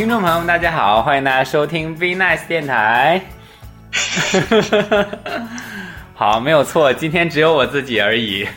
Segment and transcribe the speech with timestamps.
[0.00, 3.20] 听众朋友们，大家好，欢迎大家收听 Be Nice 电台。
[6.16, 8.48] 好，没有错，今天只有我自己而已。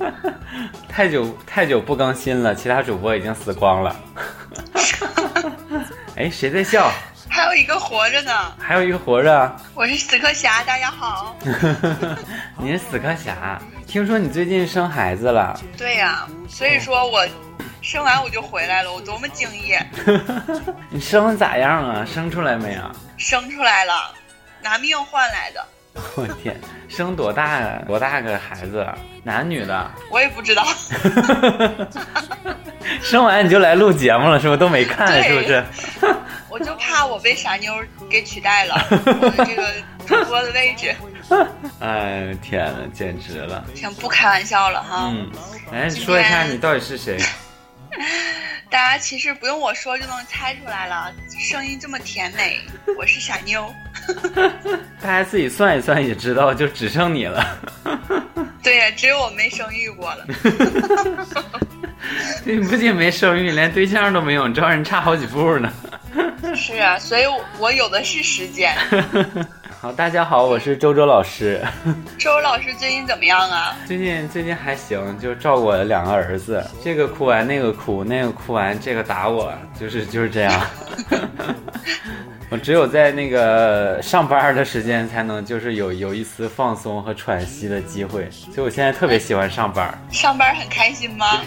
[0.86, 3.96] 太久太久不更新了，其他主播已经死光了。
[6.16, 6.92] 哎，谁在笑？
[7.26, 9.56] 还有一个活着呢，还有一个活着。
[9.72, 11.34] 我是死磕侠，大家好。
[12.58, 13.58] 你是死磕侠？
[13.86, 15.58] 听说你最近生孩子了？
[15.78, 17.26] 对呀，所以说我
[17.82, 19.84] 生完我就回来了，我多么敬业。
[20.90, 22.04] 你生的咋样啊？
[22.04, 22.92] 生出来没啊？
[23.16, 24.12] 生出来了，
[24.62, 25.64] 拿命换来的。
[26.14, 27.82] 我天，生多大啊？
[27.86, 28.86] 多大个孩子？
[29.24, 29.90] 男女的？
[30.10, 30.66] 我也不知道。
[33.02, 34.56] 生完你就来录节目了是不？
[34.56, 35.64] 都没看是不是？
[36.48, 37.72] 我就怕我被傻妞
[38.10, 39.64] 给取代了， 我的这个
[40.06, 40.94] 主播的位置。
[41.80, 43.64] 哎天呐，简直了！
[43.74, 45.10] 行，不开玩笑了哈。
[45.12, 45.30] 嗯，
[45.72, 47.16] 哎，说一下你到底是谁？
[48.70, 52.58] 大家其实不用我说就能猜出来了，声音这么甜美，
[52.96, 53.72] 我是傻妞。
[55.00, 57.58] 大家自己算一算也知道，就只剩你了。
[58.62, 60.26] 对呀，只有我没生育过了。
[62.44, 65.72] 你不仅没生育，连对象都没有，你知道人差好几步呢。
[66.56, 67.24] 是啊，所以
[67.58, 68.76] 我有的是时间。
[69.82, 71.58] 好，大家好，我是周周老师。
[72.18, 73.74] 周 周老师最近怎么样啊？
[73.86, 80.60] 最近最近还行，就照顾我的两个儿子，这个哭完那个哭，那个哭完这个打我，就是就是这样。
[82.50, 89.98] 我只有在那个上班的时间才能，就是有有一丝放松和喘息的机会，所以我现在特别喜欢上班。
[90.12, 91.40] 上班很开心吗？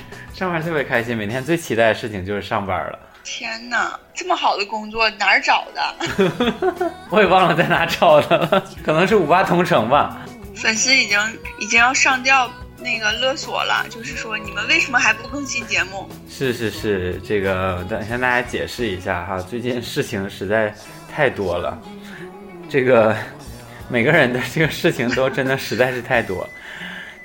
[0.43, 2.99] 上班特别开心，每天最期待的事情就是上班了。
[3.23, 6.91] 天哪，这么好的工作哪儿找的？
[7.09, 10.17] 我也忘了在哪找的了，可能是五八同城吧。
[10.53, 11.17] 粉丝已经
[11.59, 16.09] 已经要上吊那个勒索了，就是说你们为什么还不更新节目？
[16.29, 20.75] 是是是，这个等向大家解释一下哈，最近事情实在
[21.09, 21.81] 太多了，
[22.69, 23.15] 这个
[23.87, 26.45] 每个人的这个事情都真的实在是太多。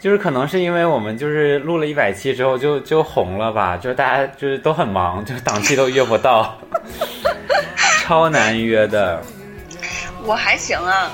[0.00, 6.56] 就是可能是因为我们就是录了一百期之后就就红了吧，就是大家就是都很忙， 就是档期都约不到，
[8.03, 9.20] 超难约的。
[10.25, 11.10] 我还行啊。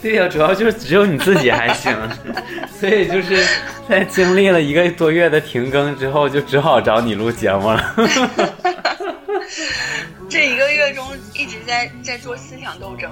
[0.00, 1.92] 对呀，主要就是只有你自己还行，
[2.78, 3.44] 所以就是
[3.88, 7.94] 在经历了一个多月的停更之后，就只好找你录节目了。
[10.30, 11.04] 这一个月中
[11.34, 13.10] 一直在在做思想斗争，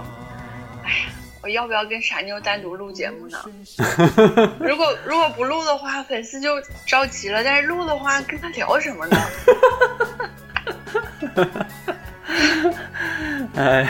[0.85, 1.16] 哎呀。
[1.47, 3.39] 我要不要跟傻妞单独录节目呢？
[4.59, 9.17] 如果如果不录的话，粉丝就着急了；但是录的话，跟他聊什么呢？
[13.55, 13.89] 哎，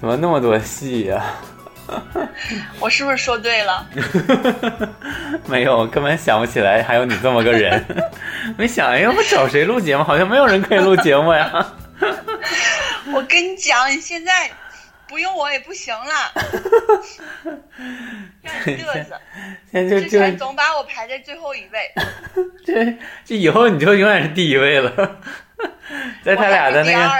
[0.00, 1.24] 怎么那么多戏呀？
[2.80, 3.86] 我是不是说对了？
[5.46, 7.80] 没有，根本想不起来还有你这么个人。
[8.56, 10.02] 没想，哎，我找谁录节目？
[10.02, 11.64] 好像没有人可以录节目呀。
[13.12, 14.50] 我跟你讲，你现在。
[15.08, 16.32] 不用我也不行了，
[18.42, 19.20] 让你嘚瑟。
[19.70, 21.92] 现在就之前总把我排在最后一位，
[22.64, 25.20] 这这以后你就永远是第一位了。
[26.22, 27.10] 在他俩的那个，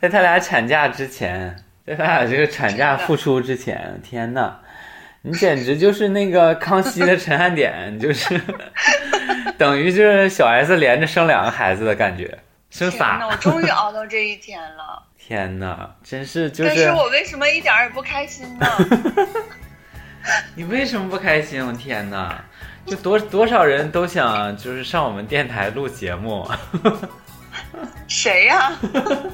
[0.00, 1.56] 在他俩产假之前，
[1.86, 4.58] 在他俩这个产假复出之前，天呐，
[5.22, 8.40] 你简直就是那个康熙的陈汉典，就是
[9.58, 12.38] 等于就是小 S 连着生两个孩子的感觉，
[12.70, 13.26] 生仨。
[13.26, 15.02] 我终于熬到这一天了。
[15.26, 16.70] 天哪，真是就是。
[16.70, 18.66] 但是我为什么一点也不开心呢？
[20.54, 21.66] 你为什么不开心？
[21.66, 22.40] 我天哪，
[22.86, 26.48] 就多多少人都想就是上我们电台录节目。
[28.06, 28.70] 谁呀？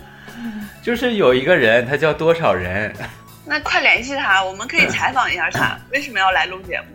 [0.80, 2.90] 就是有一个人，他叫多少人。
[3.44, 6.86] 那快联系他，我们可以采访一下他，为什么要来录节目？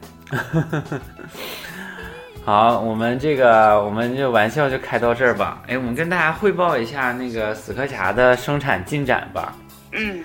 [2.47, 5.61] 好，我们这个，我们就玩笑就开到这儿吧。
[5.67, 9.53] 哎，我们跟大家汇报一下那个死磕侠的生产进展吧。
[9.91, 10.23] 嗯。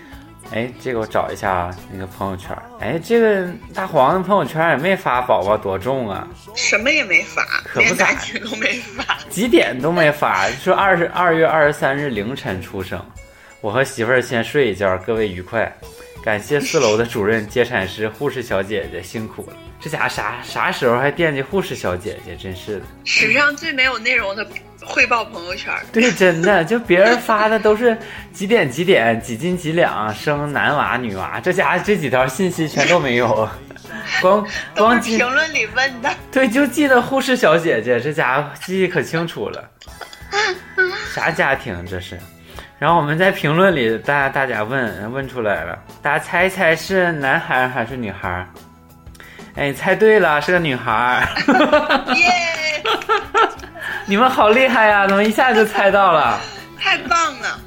[0.53, 2.57] 哎，这个我找一下啊，那个朋友圈。
[2.79, 6.29] 哎，这个大黄的朋友圈也没发宝宝多重啊。
[6.55, 13.05] 什么也没发，可不咋都没发，几点都没发，说二十二月二十三日凌晨出生。
[13.61, 15.77] 我和媳妇儿先睡一觉，各位愉快。
[16.23, 19.57] 感谢四楼的主任接产师护士小姐姐辛苦了。
[19.81, 22.85] 这家伙啥啥时候还惦记护士小姐姐，真是的！
[23.05, 24.47] 史上最没有内容的
[24.85, 25.75] 汇报朋友圈。
[25.93, 27.99] 对，真的，就别人发的都是
[28.33, 33.49] 几点几点几斤几两生男娃女娃，这家伙这几条信息全都没有，
[34.23, 34.47] 光
[34.77, 36.15] 光评论里问的。
[36.31, 39.69] 对，就记得护士小姐姐，这家伙记忆可清楚了。
[41.13, 42.17] 啥家庭这是？
[42.83, 48.45] 然后我们在评论里，大家大家问问出来了，大家猜一猜是男孩还是女孩？
[49.55, 51.23] 哎，猜对了，是个女孩儿。
[52.17, 52.83] 耶！
[54.05, 56.41] 你们好厉害呀，怎么一下就猜到了？
[56.77, 57.61] 太棒了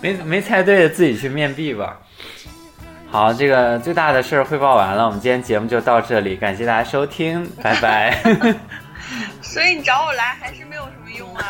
[0.00, 1.96] 没没猜对的自己去面壁吧。
[3.08, 8.18] 好，这个最大的事儿汇报完了，我们今天节目就到这里，感谢大家收听，拜拜。
[9.40, 11.46] 所以你找我来还是没有什么用啊，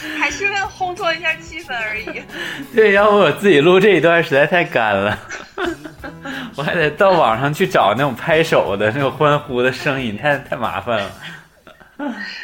[0.18, 2.22] 还是为了烘托一下气氛而已。
[2.74, 5.18] 对，要不我自己录这一段实在太干了，
[6.56, 11.10] 我还得到网上去找那种拍手的那种欢呼的声音，太太麻烦了。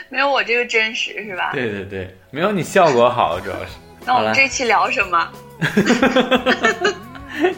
[0.08, 1.50] 没有我这个真实是吧？
[1.52, 3.72] 对对对，没有你效果好，主要是。
[4.04, 5.28] 那我们这期聊什么？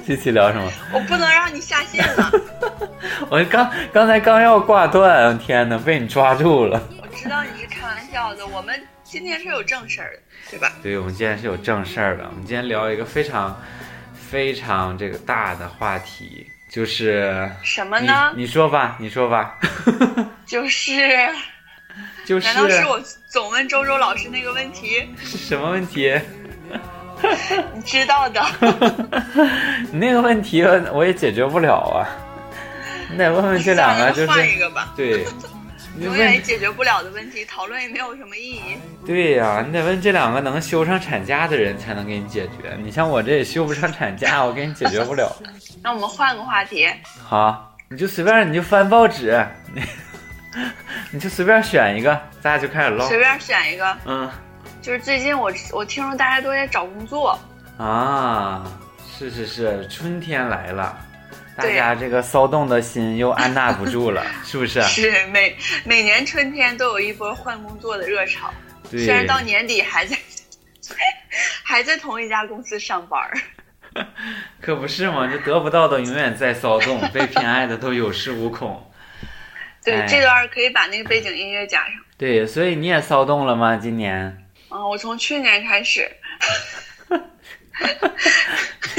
[0.07, 0.71] 这期聊什么？
[0.93, 2.31] 我不能让你下线了。
[3.31, 6.81] 我刚刚才刚要挂断，天哪，被你抓住了。
[7.01, 8.79] 我知道你是开玩笑的，我们
[9.17, 10.19] 今天是有正事儿的，
[10.51, 10.71] 对吧？
[10.83, 12.25] 对，我们今天是有正事儿的。
[12.29, 13.59] 我们今天聊一个非常
[14.13, 18.35] 非常这个大的话题，就是什么呢？
[18.37, 19.57] 你说吧，你说吧。
[20.45, 20.93] 就是
[22.27, 22.47] 就是。
[22.47, 25.09] 难道是我总问周周老师那个问题？
[25.19, 26.15] 是什么问题？
[27.75, 28.45] 你知道的，
[29.91, 32.05] 你那个问题我也解决不了啊。
[33.11, 34.93] 你得问问这两个，就是换一个吧。
[34.95, 35.25] 对，
[36.01, 38.61] 永远也解决不了的问题，讨论也没有什么意义。
[39.07, 42.77] 对呀，你得问这两个能休上产假的人才能给你解决。
[42.83, 45.35] 你像我这也休不上产假，我给你解决不了。
[45.83, 46.89] 那我们换个话题。
[47.23, 49.45] 好，你就随便，你就翻报纸，
[49.75, 49.83] 你
[51.13, 53.07] 你就随便选一个，咱俩就开始唠。
[53.07, 54.31] 随便选一个，嗯。
[54.83, 57.37] 就是最近我我听说大家都在找工作
[57.77, 58.65] 啊，
[59.19, 60.97] 是是是，春天来了，
[61.57, 64.83] 大家这个骚动的心又按捺不住了， 是不是？
[64.83, 68.53] 是每每年春天都有一波换工作的热潮，
[68.91, 70.17] 虽然到年底还在
[71.65, 73.37] 还在同一家公司上班儿，
[74.61, 75.27] 可不是嘛？
[75.27, 78.83] 这得不到的永远在骚动，被偏爱的都有恃无恐。
[79.85, 81.93] 对，这段可以把那个背景音乐加上。
[82.19, 83.77] 对，所以你也骚动了吗？
[83.77, 84.45] 今年？
[84.69, 86.11] 啊，我从去年开始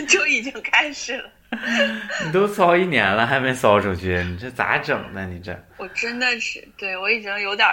[0.07, 1.29] 就已经开始了。
[2.25, 5.25] 你都骚一年了，还没骚出去，你这咋整呢？
[5.25, 7.67] 你这我真的是，对我已经有点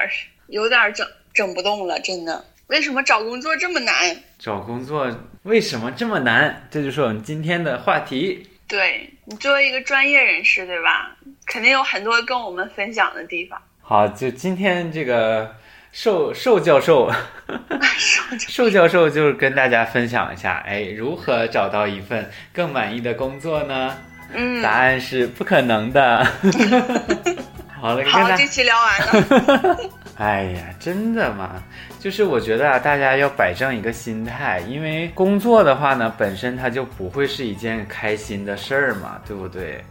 [0.48, 2.44] 有点整整不动了，真的。
[2.68, 4.16] 为什么找工作这么难？
[4.38, 5.10] 找工作
[5.42, 6.66] 为什么这么难？
[6.70, 8.48] 这就是我们今天的话题。
[8.66, 11.16] 对你作为一个专业人士，对吧？
[11.46, 13.60] 肯定有很多跟我们分享的地方。
[13.80, 15.54] 好，就今天这个。
[15.94, 17.08] 寿寿教授，
[18.36, 23.96] 寿教授就是跟大家分享一下，哎，如何找到一份更满意的工作呢？
[24.34, 26.26] 嗯，答案是不可能的。
[27.80, 29.78] 好了， 好，这期聊完了。
[30.16, 31.62] 哎呀，真的吗？
[32.00, 39.84] 就是我觉得啊，大家要摆正一个心态，因为工作的话呢，本身它就不会是一件开心的事儿嘛，对不对？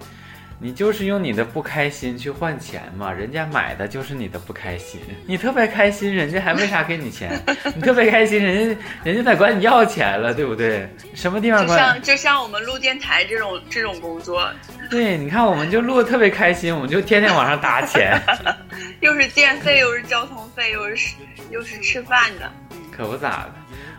[0.59, 5.01] 你就是用你的不开心去换钱嘛，人家买的就是你的不开心。
[5.27, 7.37] 你特别开心，人家还为啥给你钱？
[7.75, 10.87] 你特别开心，人家人家得管你要钱了，对不对？
[11.13, 11.77] 什么地方管？
[11.77, 14.49] 就像就像我们录电台这种这种工作，
[14.89, 18.17] 对，你看我们就录的特别开心，我们就天天往上搭钱，
[19.01, 21.15] 又是电费，又是交通费，又是
[21.51, 22.49] 又是吃饭的，
[22.95, 23.53] 可不咋的。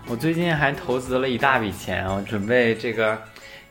[0.07, 3.21] 我最近还投资了一大笔钱，我准备这个。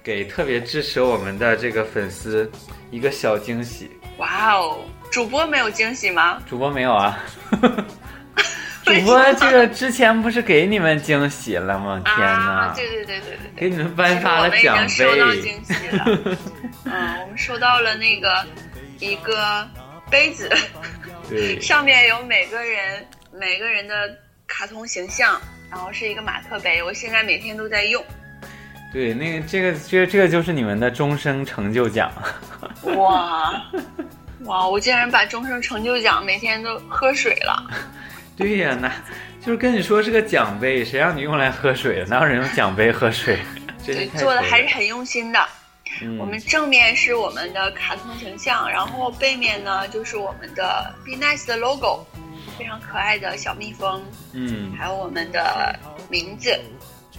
[0.03, 2.51] 给特别支持我们的这个粉丝
[2.91, 3.89] 一个小惊喜。
[4.17, 6.43] 哇哦，主播没有惊喜吗？
[6.47, 7.17] 主播没有啊。
[8.83, 12.01] 主播这个之前不是给你们惊喜了吗？
[12.03, 12.73] 天哪！
[12.75, 14.87] 对对对对对对，给你们颁发了奖杯。
[14.89, 16.37] 收到惊喜了。
[16.83, 18.45] 嗯，我们收到了那个
[18.99, 19.65] 一个
[20.11, 20.51] 杯子，
[21.29, 24.13] 对， 上面有每个人每个人的
[24.47, 25.39] 卡通形象，
[25.71, 28.03] 然后是一个马克杯，我现在每天都在用。
[28.93, 32.11] 对，那个这个这个这个就是你们的终生成就奖。
[32.95, 33.59] 哇
[34.45, 34.67] 哇！
[34.67, 37.67] 我竟然把终生成就奖每天都喝水了。
[38.37, 38.91] 对呀，那
[39.43, 42.05] 就是跟你说是个奖杯，谁让你用来喝水的？
[42.05, 43.39] 哪有人用奖杯喝水？
[43.83, 45.39] 对，做的还是很用心的。
[46.19, 52.05] 我们正面是我们的卡通形象，然后背面呢就是我们的 Be Nice 的 logo，
[52.57, 54.03] 非常可爱的小蜜蜂。
[54.33, 56.59] 嗯，还有我们的名字。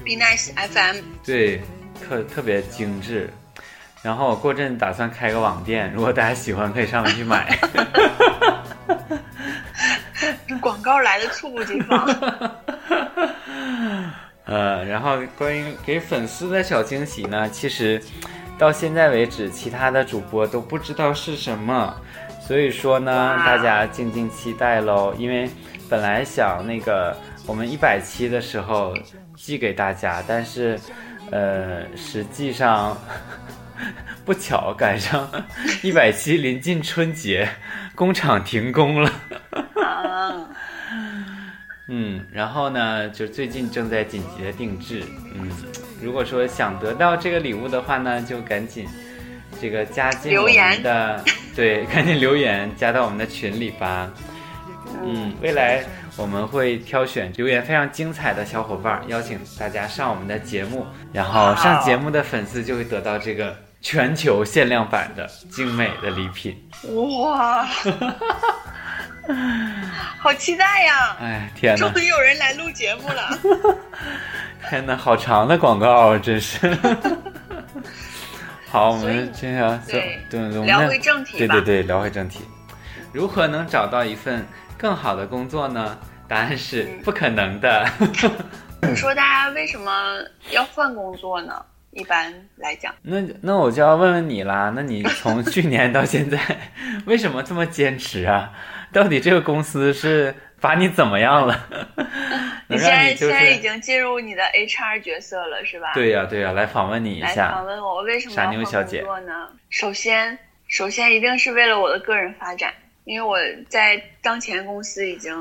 [0.02, 1.62] Be nice FM，对，
[2.02, 3.30] 特特别精致。
[4.02, 7.56] 然后我过阵打算开个网店，如果大家喜欢，可以上面去买。
[10.60, 12.06] 广告来的猝不及防。
[14.44, 18.02] 呃，然后关于给粉丝的小惊喜呢，其实
[18.58, 21.96] 到现在为止，其他的主播都不知道是什么，
[22.46, 25.14] 所以说呢，大家静静期待喽。
[25.16, 25.48] 因为
[25.88, 28.94] 本来想那个我们一百期的时候。
[29.36, 30.78] 寄给大家，但是，
[31.30, 32.96] 呃，实际上
[34.24, 35.28] 不巧赶上
[35.82, 37.48] 一百期临近春节，
[37.94, 39.12] 工厂停工了。
[41.86, 45.02] 嗯，然后呢，就最近正在紧急的定制。
[45.34, 45.50] 嗯，
[46.00, 48.86] 如果说想得到这个礼物的话呢，就赶紧
[49.60, 51.22] 这个加进我们的，
[51.54, 54.10] 对，赶紧留言加到我们的群里吧。
[55.04, 55.84] 嗯，未来
[56.16, 66.56] 我们会挑选留言非常精彩的小伙伴，邀请大家上我们的节目，然后上节目的粉丝就会得到这个全球限量版的精美的礼品。
[66.94, 67.66] 哇！
[70.18, 71.16] 好期待呀！
[71.21, 71.88] 哎，天哪！
[71.88, 73.38] 终于有人来录节目了。
[74.71, 76.59] 天哪，好长的广告，真是。
[78.71, 82.40] 好，我们接下来对对聊回正题对对对，聊回正题。
[83.12, 84.44] 如何能找到一份
[84.84, 85.98] 更好的工作呢？
[86.28, 87.86] 答案是不可能的。
[88.86, 90.18] 你说大家为什么
[90.50, 91.64] 要换工作呢？
[91.92, 94.70] 一般来讲，那那我就要问问你啦。
[94.76, 96.38] 那你从去年到现在，
[97.06, 98.52] 为什么这么坚持啊？
[98.92, 101.66] 到底这个公司是把你怎么样了？
[102.68, 105.94] 你现在现在已经进入你的 HR 角色了，是吧？
[105.94, 107.46] 对呀对呀，来访问你一下。
[107.46, 109.48] 来访问我，我为什么要换工作呢？
[109.70, 110.38] 首先，
[110.68, 112.70] 首先一定是为了我的个人发展，
[113.04, 115.32] 因为我在当前公司已经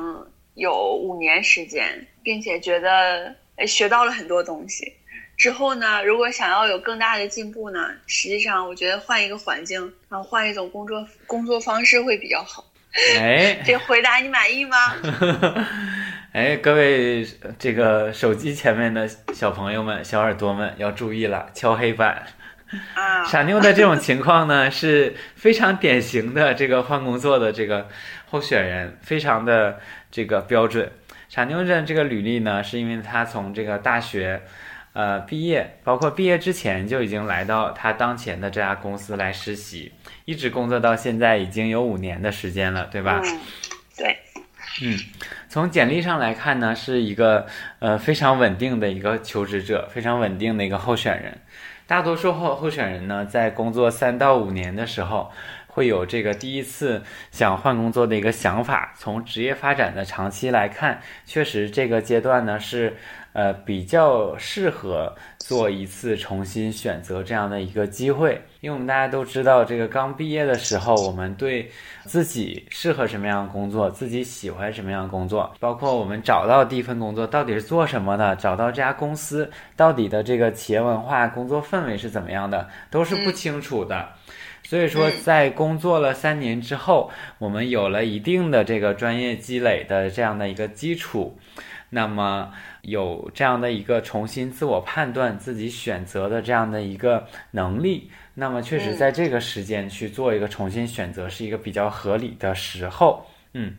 [0.55, 3.33] 有五年时间，并且觉得
[3.65, 4.93] 学到了很多东西。
[5.35, 12.63] 之后呢，如果想要有更大的进步呢，实际上我觉得换一个环境，然后换一种工作工作方式会比较好。
[13.17, 14.77] 哎，这回答你满意吗？
[16.33, 17.25] 哎，各位
[17.57, 22.27] 这个手机前面的小朋友们、小耳朵们要注意了，敲黑板。
[22.95, 27.87] 啊，傻妞的这种情况呢，是非常典型的这个换工作的这个
[28.29, 29.79] 候选人，非常的
[30.11, 30.91] 这个标准。
[31.29, 34.41] 傻妞的这个履历呢，是因为她从这个大学。
[34.95, 39.91] 呃，毕业包括毕业之前就已经来到他当前的这家公司来实习，
[40.25, 43.19] 一直工作到现在已经有五年的时间了，对吧？
[43.23, 43.39] 嗯，
[43.97, 44.15] 对。
[44.83, 44.95] 嗯，
[45.49, 47.47] 从简历上来看呢，是一个
[47.79, 51.35] 呃非常稳定的一个求职者，非常稳定的一个候选人。
[51.93, 55.31] 大多数候候选人呢，在工作三到五年的时候，
[55.67, 58.95] 会有这个第一次想换工作的一个想法。
[58.97, 62.97] 从职业发展的长期来看，确实这个阶段呢是。
[63.33, 71.69] 呃，比较适合做一次重新选择这样的一个机会，因为我们大家都知道，这个刚毕业的时候，我们对
[72.05, 84.09] 自己适合什么样的工作，自己喜欢什么样的工作，包括我们找到第一份工作到底是做什么的，找到这家公司到底的这个企业文化、工作氛围是怎么样的，都是不清楚的。
[84.65, 91.37] 所以说，在工作了三年之后，我们有了一定的这个专业积累的这样的一个基础，
[91.93, 92.51] 那么。
[92.83, 103.77] 有这样的一个重新自我判断自己选择的这样的一个能力，那么确实在这个时间去做一个重新选择是一个比较合理的时候，嗯，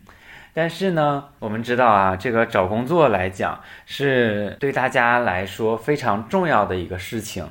[0.55, 7.47] 但是呢，我们知道啊，这个找工作来讲是对大家来说非常重要的一个事情，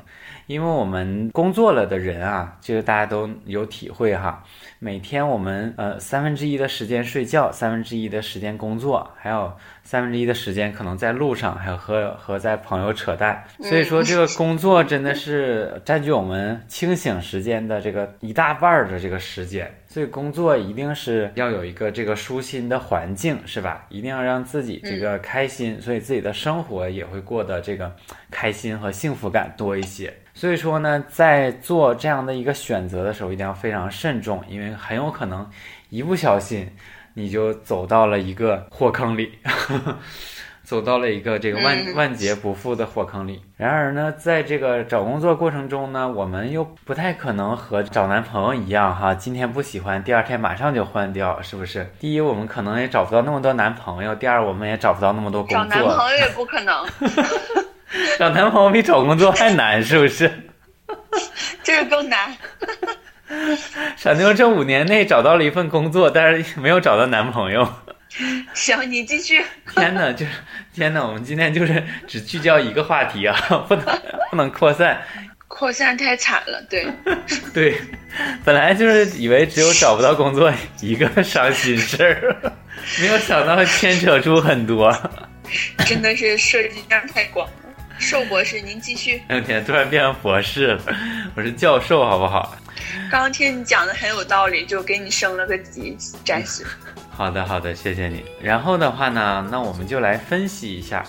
[0.47, 4.43] 因为我们工作了的人啊，这个大家都有体会哈。
[4.79, 9.51] 每天我们呃三分之一的时间睡觉，三分之一的时间工作，还有
[9.83, 13.43] 三分之一的时间可能在路上，还有和和在朋友扯淡。
[13.61, 19.73] 所以说这个工作真的是占据我们清醒时间的这个一大半儿的这个时间。
[19.95, 23.87] 所以工作一定是要有一个这个舒心的环境，是吧？
[23.89, 27.95] 一定要让自己这个开心，所以自己的生活也会过得这个
[28.29, 30.13] 开心和幸福感多一些。
[30.35, 35.49] 所以说呢，在做这样的一个选择的时候，一定要非常慎重，因为很有可能
[35.91, 36.69] 一不小心
[37.15, 39.39] 你就走到了一个火坑里，
[40.65, 43.41] 走到了一个这个万万劫不复的火坑里。
[43.57, 51.87] 然而呢，在这个找工作过程中呢，我们又不太可能和找男朋友一样哈，今天不喜欢，第二天马上就换掉，是不是？
[52.01, 55.59] 第一，我们可能也找不到那么多男朋友；第二，我们也找不到那么多工作。
[55.59, 56.85] 找男朋友也不可能。
[58.19, 60.31] 找男朋友比找工作还难，是不是？
[61.63, 62.35] 这个更难。
[63.97, 67.67] 傻妞这五年内找到了一份工作，但是没有找到男朋友。
[68.55, 69.45] 行，你继续。
[69.75, 70.33] 天呐，就是
[70.73, 71.07] 天呐！
[71.07, 73.37] 我们今天就是只聚焦一个话题啊，
[73.69, 73.85] 不能
[74.31, 75.03] 不能扩散。
[75.49, 76.87] 扩散太惨了，对。
[77.53, 77.77] 对，
[78.45, 82.53] 本来就是以为只有找不到工作一个伤心事儿，
[83.01, 84.93] 没有想到牵扯出很多。
[85.87, 87.49] 真的是涉及面太广。
[87.99, 89.23] 寿博士，您继续。
[89.29, 90.81] 哎天，突然变成博士了，
[91.35, 92.57] 我是教授，好不好？
[93.11, 96.65] 刚刚听你讲的很有道理，就给你升了个级，暂时。
[97.11, 98.25] 好的，好的，谢谢你。
[98.43, 101.05] 然后的话呢，那我们就来分析一下，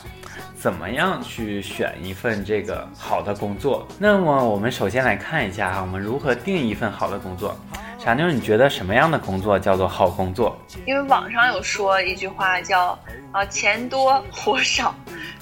[0.56, 3.88] 怎么样去选一份这个好的工作。
[3.98, 7.58] 那么我们首先来看一下哈，我们如何定一份好的工作。
[7.98, 10.56] 傻妞，你觉得什么样的工作叫做好工作？
[10.86, 12.98] 因为网上有说一句话叫
[13.32, 14.94] 啊钱多活少，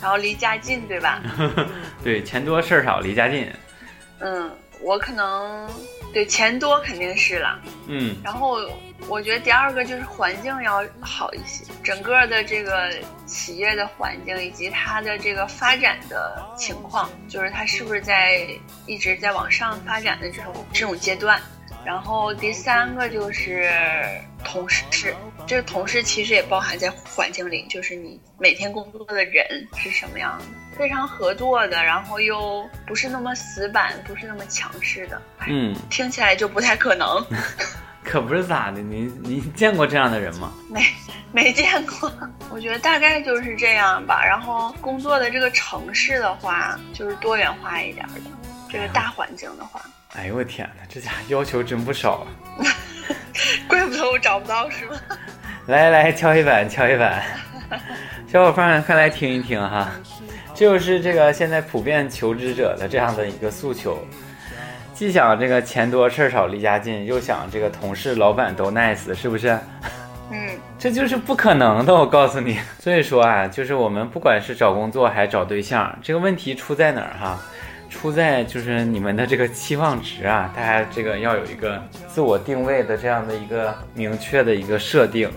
[0.03, 1.21] 然后离家近，对吧？
[2.03, 3.49] 对，钱多事儿少，离家近。
[4.19, 5.69] 嗯，我可能
[6.13, 7.57] 对钱多肯定是了。
[7.87, 8.59] 嗯，然后
[9.07, 12.93] 我觉得第二个就是环境要好一些，整个的这个
[13.25, 18.45] 企业的环境以及它的这个发展的情况，就是它是不是在
[18.85, 21.39] 一直在往上发展的这种这种阶段。
[21.85, 23.71] 然后第三个就是
[24.43, 30.45] 同事，这个同事其实也包含在环境里，就是你每天工作的人是什么样的，
[30.77, 35.21] 非常合作的，然后又不是那么死板，不是那么强势的。
[35.47, 37.25] 嗯，听起来就不太可能。
[38.03, 40.53] 可不是咋的，你你见过这样的人吗？
[40.69, 40.81] 没
[41.31, 42.11] 没见过，
[42.49, 44.23] 我觉得大概就是这样吧。
[44.25, 48.21] 然后工作的这个城市的话，就是多元化一点的，
[48.69, 49.81] 这个大环境的话。
[50.15, 52.25] 哎呦我天哪，这家要求真不少
[52.57, 52.63] 啊！
[53.67, 54.95] 怪不得我找不到是吗？
[55.65, 57.23] 来来，敲一板，敲一板，
[58.27, 59.89] 小伙伴们快来听一听哈，
[60.53, 63.97] 这就是这个现在普遍求职者的这样的一个诉求，
[64.93, 69.57] 既想这个钱多事儿少离家近，又想这个同事老板都 nice，是不是？
[70.31, 72.59] 嗯， 这就是不可能的，我告诉你。
[72.79, 77.41] 所以说啊，就是我们不管是找工作还是找对象，这个问题出在哪儿哈？
[77.93, 85.29] 出在就是你们的这个期望值啊，大家这个要有一个自我定位的这样的一个明确的一个设定。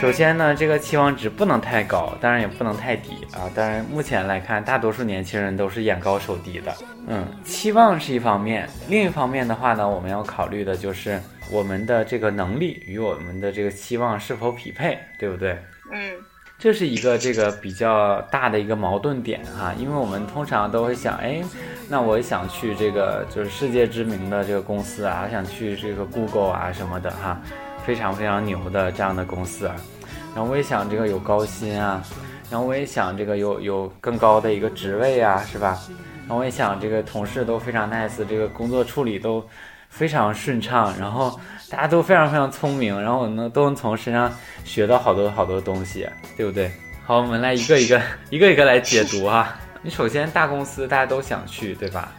[0.00, 3.48] 首先呢，这个期望值不能太高，当然也不能太低啊。
[3.54, 6.74] 当然，目前来看，大多数年轻人都是眼高手低的。
[7.06, 15.56] 嗯，期望是一方面，另一方面的话呢，我们要考虑的就是我们的这个能力与我们的这个期望是否匹配，对不对？
[15.92, 16.12] 嗯。
[16.62, 21.42] 这是一个这个比较大的一个矛盾点哈，因为我们通常都会想，哎，
[21.88, 27.42] 那我想去这个就是世界知名的这个公司啊，想去这个 Google 啊什么的哈，
[27.84, 29.74] 非常非常牛的这样的公司啊，
[30.36, 32.00] 然后我也想这个有高薪啊，
[32.48, 35.76] 然后我也想这个有有更高的一个职位啊，是吧？
[36.20, 39.44] 然后我也想这个同事都非常 nice，这个工作处理都
[39.92, 41.38] 非常顺畅，然后。
[41.70, 44.30] 大家都非常非常聪明，然后我能都能从身上
[44.62, 46.70] 学到好多好多东西，对不对？
[47.02, 49.56] 好，我们来一个一个一个一个来解读哈。
[49.80, 52.12] 你首先大公司大家都想去，对吧？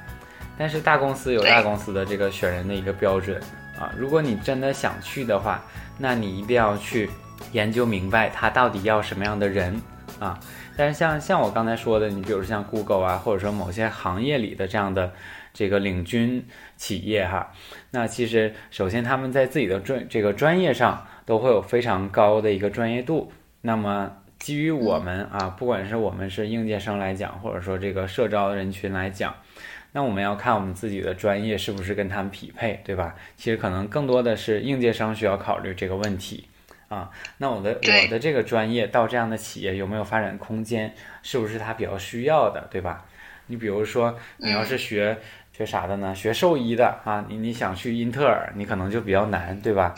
[0.57, 3.39] 但是大公司有大公司的这个选人的一个标准
[3.79, 3.91] 啊。
[3.95, 5.63] 如果你真的想去的话，
[5.99, 7.07] 那你一定要去
[7.51, 9.79] 研究明白他到底要什么样的人
[10.19, 10.39] 啊。
[10.75, 15.12] 但是像像我刚才说的，你比如像 Google 啊，或者说某些行业里的这样的。
[15.53, 16.43] 这个领军
[16.75, 17.53] 企业哈，
[17.91, 23.31] 那其实首先他们在自己的专这个专业上都会有非常高的一个专业度。
[23.61, 29.33] 那么基于我们啊，不管是我们是应届生来讲，或者说这个社招的人群来讲，
[29.91, 33.15] 那我们要看我们自己的专业是不是跟他们匹配，对吧？
[33.37, 36.47] 其实可能更多的是应届生需要考虑这个问题
[36.89, 37.11] 啊。
[37.37, 40.93] 那我的我的这个专业到这样的企业有没有发展空间？
[41.21, 43.05] 是不是他比较需要的，对吧？
[43.47, 45.19] 你比如说你要是学。
[45.55, 46.15] 学啥的呢？
[46.15, 49.93] 学兽医的啊，你你想去英特尔，你可能就比较难，对吧？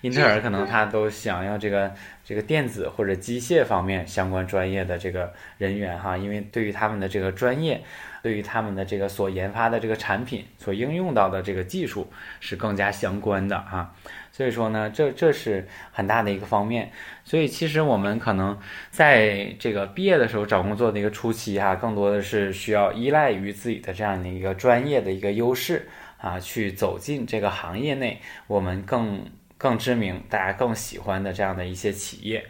[0.00, 1.92] 英特尔可能他都想要这个
[2.24, 7.82] 这个电子或者机械方面相关专业的这个人员哈，因为对于他们的这个专业，
[8.22, 13.94] 对于他们的这个所研发的这个产品所应用到的这个技术是更加相关的哈。
[14.40, 16.90] 所以说呢，这这是很大的一个方面。
[17.24, 18.58] 所以其实我们可能
[18.90, 29.22] 在这个毕业的时候找工作的一个初期哈，更多的是需要依赖于自己的这样的一个专业的一个优势啊，去走进这个行业内，我们更
[29.58, 32.42] 更知名、大家更喜欢的这样的一些企业。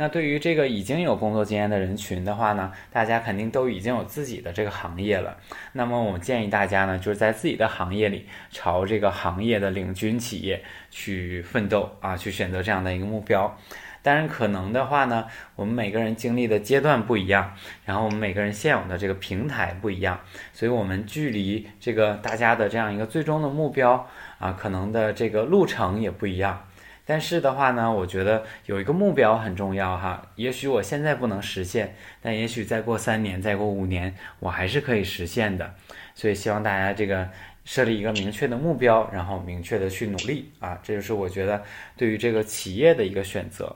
[0.00, 5.36] 那对于这个已经有工作经验的人群的话呢，大家肯定都已经有自己的这个行业了。
[5.72, 13.58] 那么我建议大家呢，就是在自己的行业里朝这个行业的领军企业去奋斗啊，去选择这样的一个目标。
[14.00, 17.52] 当然，可能的话呢，我们每个人经历的阶段不一样，
[17.84, 20.20] 然后我们每个人现有的这个平台不一样，
[20.52, 24.06] 所以我们距离这个大家的这样一个最终的目标
[24.38, 26.64] 啊，可能的这个路程也不一样。
[27.08, 30.26] 但是的话呢，我觉得有一个目标很重要哈。
[30.36, 35.74] 也许我现在不能实现，但也许再过三年、再过五年，我还是可以实现的。
[36.14, 37.26] 所以希望大家这个
[37.64, 40.78] 设立一个明确的目标，然后明确的去努力啊。
[40.82, 41.62] 这就是我觉得
[41.96, 43.74] 对于这个企业的一个选择。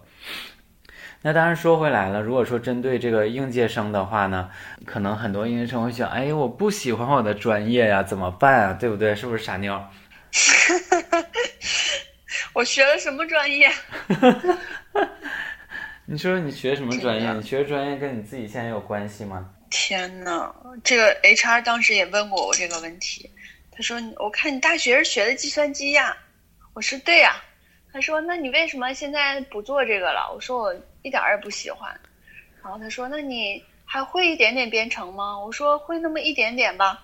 [1.23, 4.51] 那当然说回来了，如果说针对这个应届生的话呢，
[4.85, 8.73] 可能很多应届生会想：哎，我不喜欢我的专业呀，怎么办啊？
[8.79, 9.15] 对不对？
[9.15, 9.83] 是不是傻妞？
[12.53, 13.71] 我学了什么专业？
[16.05, 17.33] 你说你学什么专业？
[17.33, 19.49] 你学的专业跟你自己现在有关系吗？
[19.71, 23.31] 天呐，这个 HR 当时也问过我这个问题。
[23.75, 26.15] 他说：“我看你大学是学的计算机呀。”
[26.75, 27.37] 我说对呀。
[27.91, 30.31] 他说那你为什么现在不做这个了？
[30.35, 31.95] 我说我一点儿也不喜欢。
[32.63, 35.39] 然后他说那你还会一点点编程吗？
[35.39, 37.03] 我说会那么一点点吧。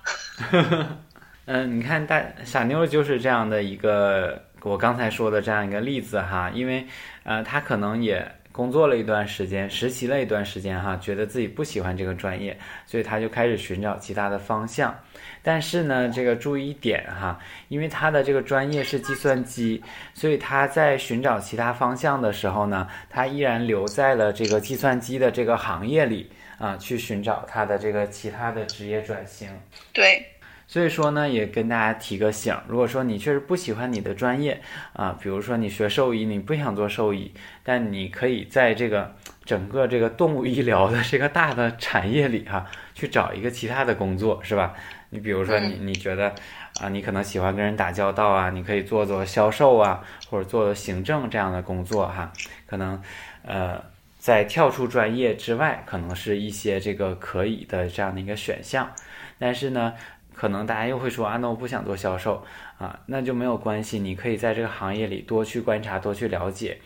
[1.46, 6.86] 嗯，你看大傻妞就是这样的一个我刚才说的这样一个例子哈，因为
[7.24, 8.30] 呃他可能也。
[8.50, 14.98] 工作了一段时间，实习了一段时间，哈，觉得自己不喜欢这个专业，所以他就开始寻找其他的方向。
[15.44, 19.80] 但是呢，这个注意一点哈，因为他的这个专业是计算机，
[20.12, 29.48] 所以他在寻找其他方向的时候呢，他依然留在了这个计算机的这个行业里啊，去寻找他的这个其他的职业转型。
[29.92, 30.20] 对。
[30.70, 34.60] 所以说呢，也跟大家提个醒，如果说你确实不喜欢你的专业
[34.92, 37.32] 啊，比如说你学兽医，你不想做兽医，
[37.64, 44.74] 但你可以在这个整个这个动物医疗的这个大的产业里哈，去找一个其他的工作，是吧？
[45.08, 46.34] 你比如说你你觉得
[46.82, 52.30] 啊，你可能喜欢跟人打交道啊，你可以做做销售啊，或者做行政这样的工作哈，
[52.66, 53.02] 可能
[53.42, 53.82] 呃，
[54.18, 58.92] 在跳出专业之外，可能是一些这个可以的这样的一个选项，
[59.38, 59.94] 但是呢。
[60.38, 62.44] 可能大家又会说啊，那我不想做销售
[62.78, 66.78] 啊，那就没有关系，你可以在这个行业里多去观察，多去了解。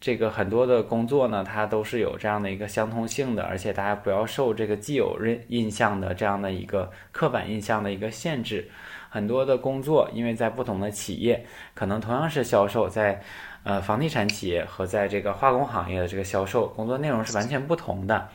[0.00, 8.68] 这个很多的工作呢，它都是有这样的一个相通性的，而且大家不要受这个既有认印象的这样的一个刻板印象的一个限制。
[9.08, 13.22] 很多的工作，因为在不同的企业，可能同样是销售，在
[13.62, 18.28] 呃房地产企业和在这个化工行业的这个销售工作内容是完全不同的。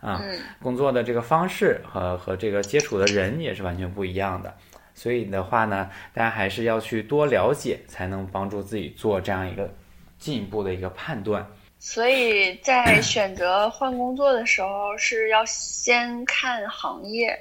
[0.00, 0.22] 啊，
[0.62, 4.54] 工作的这个方式和和这个接触的人也是完全不一样的，
[4.94, 9.72] 所以的话呢，大家还是要去多了解，才能帮助自己做这样一个
[10.18, 11.46] 进一步的一个判断。
[11.78, 17.38] 所以在选择换工作的时候，是要先看行业，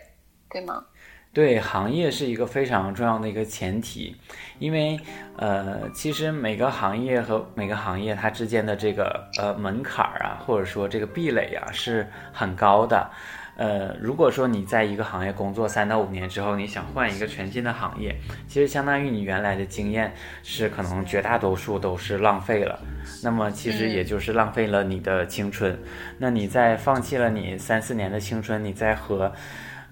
[0.49, 0.85] 对吗？
[1.31, 4.15] 对行业是一个非常重要的一个前提，
[4.57, 4.99] 因为
[5.37, 13.09] 呃，其实每个行业和每个行业它之间的这个呃门槛儿啊，或者说这个壁垒啊是很高的。
[13.57, 18.15] 呃，如果说你在一个行业工作三到五年之后，你想换一个全新的行业，
[18.47, 20.11] 其实相当于你原来的经验
[20.41, 22.79] 是可能绝大多数都是浪费了。
[23.23, 25.77] 那么其实也就是浪费了你的青春。
[26.17, 29.31] 那你在放弃了你三四年的青春，你在和。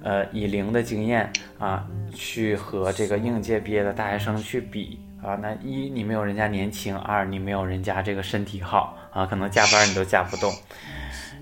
[0.04, 10.54] 呃，以零的经验啊，去和这个应届毕业的大学生去比啊，那一你没有人家年轻，二你没有人家这个身体好啊，可能加班你都加不动。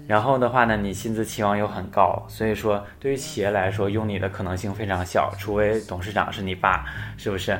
[0.08, 6.86] 然后的话呢，你薪资期望又很高，所以说对于企业来说，用你的可能性非常小，除非董事长是你爸，
[7.18, 7.60] 是不是？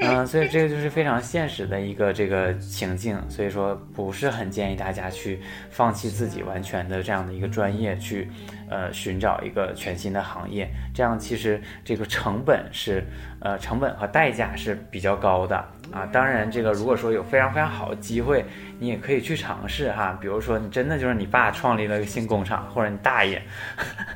[0.00, 8.30] 嗯，所以这个就是非常现实的一个这个情境，所以说不是很建议大家去放弃自己完全的这样的一个专业，去
[8.70, 13.04] 呃寻找一个全新的行业，这样其实这个成本是
[13.40, 15.56] 呃成本和代价是比较高的
[15.90, 16.06] 啊。
[16.12, 18.44] 当然，这个如果说有非常非常好的机会，
[18.78, 20.16] 你也可以去尝试哈。
[20.20, 23.42] 比如说你真的就是你爸创立了一个新工厂，或者你大爷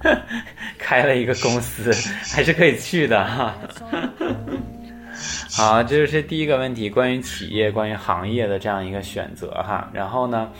[0.79, 1.93] 开了一个公司，
[2.35, 3.55] 还是可以去的哈。
[5.55, 9.88] 好，这就是第一个问题，关于企业、关于行业的这样一个选择哈。
[9.93, 10.51] 然后呢，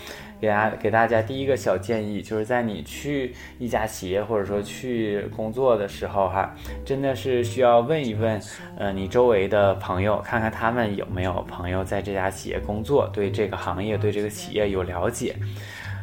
[0.43, 6.53] 给大家给大家第一个小建议，就是在你去一家企业或者说去工作的时候哈，
[6.85, 8.43] 真的是需要问一问，
[8.77, 15.37] 呃，你周围的朋友，看看他们有没有朋友在这家企业工作，对这个行业、对这个企业有了解。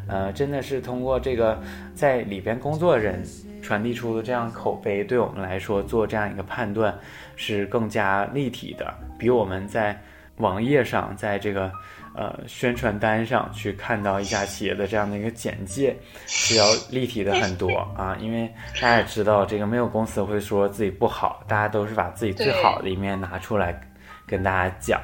[0.07, 1.61] 呃，真的是通过这个
[1.93, 3.21] 在里边工作人
[3.61, 6.97] 传递出的这样口碑，对我们来说做这样一个判断。
[7.35, 9.97] 是更加立体的，比我们在
[10.39, 11.71] 网页上，在这个
[12.15, 15.95] 呃宣传单上去看到一家企业的这样的一个简介，
[16.25, 18.17] 是要立体的很多啊。
[18.19, 23.79] 因为大家也知道，这个没有公司会说自己不好，大家都是把自己最好的一面拿出来
[24.25, 25.01] 跟大家讲。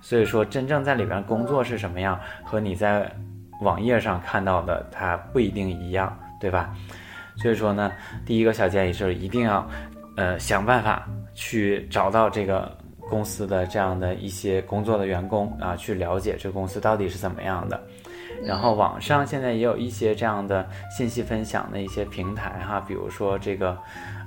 [0.00, 3.10] 所以说，真正在里边工作是什么样，和你在
[3.60, 6.74] 网页上看到的它不一定一样，对吧？
[7.36, 7.92] 所以说呢，
[8.26, 9.68] 第一个小建议是一定要
[10.16, 11.08] 呃想办法。
[11.34, 12.76] 去找到这个
[13.12, 17.78] 公司的这样的一些工作的员工啊，去了解这个公司到底是怎么样的。
[18.42, 23.76] 然后网上现在也有一些这样的信息分享的一些平台哈，比如说这个，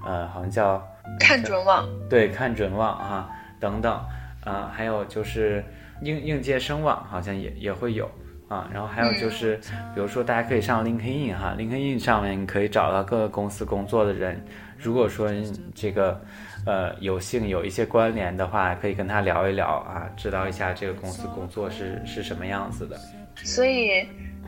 [0.05, 0.87] 呃，好像叫
[1.19, 3.27] 看准网，对，看准网哈
[3.59, 3.99] 等等，
[4.43, 5.65] 啊，还有就是
[6.03, 8.07] 应应届生网好像也也会有
[8.47, 8.69] 啊。
[8.71, 9.57] 然后还有就是，
[9.95, 14.39] 比如说大家可以上 LinkedIn 哈，LinkedIn 上面你可以找到各个公司工作的人。
[14.77, 15.27] 如果说
[15.73, 16.21] 这个。
[16.65, 22.99] 呃，有幸有一些关联的话，可以跟他聊一聊啊，知道一下这个公司工作是是什么样子的。
[23.43, 24.07] 所以，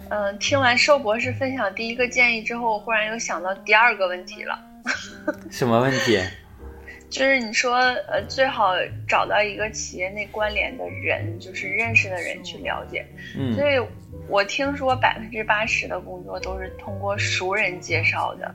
[0.10, 4.60] 嗯，听完寿博士分享第一个建议之后，我忽然又想到第二个问题了。
[5.52, 6.20] 什么问题？
[7.10, 7.76] 就是你说，
[8.10, 8.74] 呃，最好
[9.08, 13.06] 找到一个企业内关联的人，就是认识的人去了解。
[13.38, 13.80] 嗯，所以
[14.28, 18.54] 我听说百分之八十的工作都是通过熟人介绍的，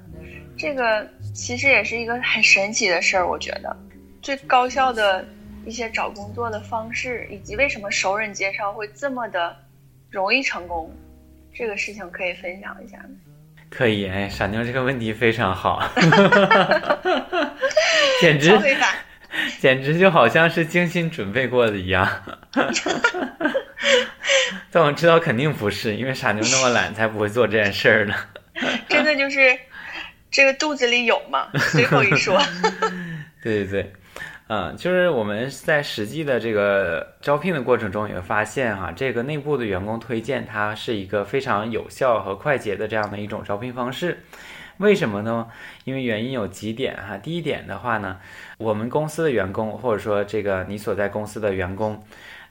[0.59, 3.27] 这个其实也是一个很神奇的事儿。
[3.27, 3.77] 我觉得
[4.21, 5.25] 最高效的
[5.64, 9.57] 一些找工作的方式，以及为什么熟人介绍会这么的
[10.11, 10.95] 容易成功，
[11.55, 13.11] 这个事情可以分享一下吗？
[13.71, 15.83] 可以，哎，傻妞这个问题非常好，
[18.21, 18.53] 简直
[19.59, 22.07] 简直就好像是精心准备过的一样。
[24.71, 28.14] 但我知道肯定不是，因为傻妞那么懒，才不会做这件事儿呢。
[28.88, 29.59] 真的就是
[30.33, 31.49] 这个肚子里有吗？
[31.57, 32.40] 随口一说。
[33.42, 33.92] 对对对。
[34.49, 44.25] 嗯，就是我们在实际的这个招聘的过程中也会发现哈，这个内部的员工推荐它是一个非常有效和快捷的这样的一种招聘方式。
[44.79, 45.49] 为什么呢？
[45.85, 47.16] 因为原因有几点哈。
[47.16, 48.18] 第一点的话呢，
[48.59, 52.05] 我们公司的员工或者说这个你所在公司的员工，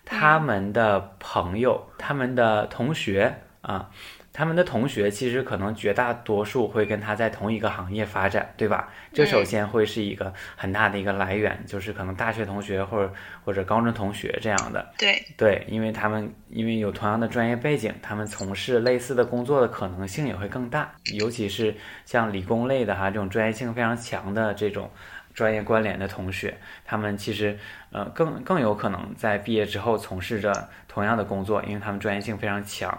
[0.05, 3.89] 他们的朋友、他们的同学啊。
[4.33, 8.87] 他们的同学其实可能绝大多数会跟他在同一个行业发展，对吧？
[9.11, 13.13] 这首先会是一个很大的一个来源，就是可能大学同学或者
[13.43, 14.93] 或者高中同学这样的。
[14.97, 20.89] 对对，因为他们因为有同样的专业背景，他们从事类似的工作的可能性也会更大。
[21.13, 24.89] 尤其是像理工类的哈，这种专业性非常强的这种
[25.33, 27.59] 专业关联的同学，他们其实
[27.91, 32.97] 呃更更有可能在毕业之后从事着同样的工作，因为他们专业性非常强。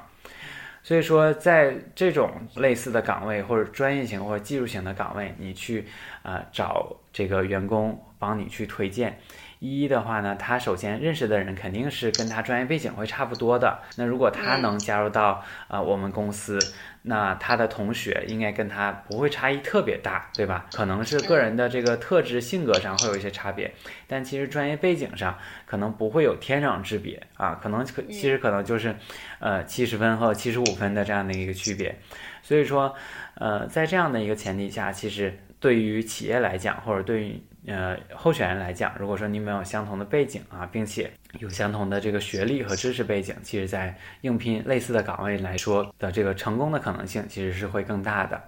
[0.82, 5.86] 所以说，在这种类似的岗位或者专业型或者技术型的岗位，你去
[6.22, 9.16] 啊找这个员工帮你去推荐。
[9.70, 13.78] 一的话呢，他首先认识的人肯定是跟他专业背景会差不多的。
[13.96, 16.58] 那如果他能加入到啊我们公司，
[17.02, 20.66] 那他的同学应该跟他不会差异特别大，对吧？
[20.72, 23.72] 可能是个人的这个特质、性格上会有一些差别，
[24.08, 27.54] 但其实专业背景上可能不会有天壤之别啊。
[27.62, 28.96] 可能可其实可能就是，
[29.38, 31.94] 呃七十分和七十五分的这样的一个区别。
[32.42, 32.92] 所以说，
[33.34, 48.42] 呃，在这样的一个前提下，其实对于企业来讲，或者对于呃，候选人来讲，如果说你们有相同的背景啊，并且有相同的这个学历和知识背景，其实，在应聘类似的岗位来说的这个成功的可能性，其实是会更大的。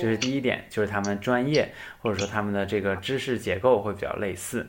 [0.00, 4.66] 这是第一点，就是他们专业或者说他们的这个知识结构会比较类似。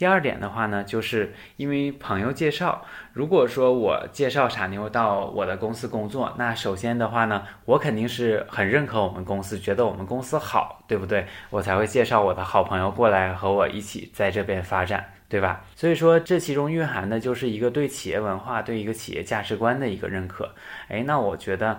[0.00, 2.82] 第二点的话呢，就是因为朋友介绍，
[3.12, 11.26] 如果说我介绍傻妞到我的公司工作，那首先的话呢，我肯定是很认可我们公司，觉得我们公司好，对不对？
[11.50, 15.62] 我才会介绍我的好朋友过来和我一起在这边发展，对吧？
[15.76, 20.50] 所以说，这其中蕴含的就是一个对企业文化、对一个企业价值观的一个认可。
[20.88, 21.78] 哎，那我觉得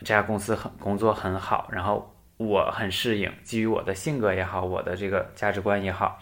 [0.00, 6.20] 这家公司很工作很好，然后我很适应，基于我的性格也好，我的这个价值观也好。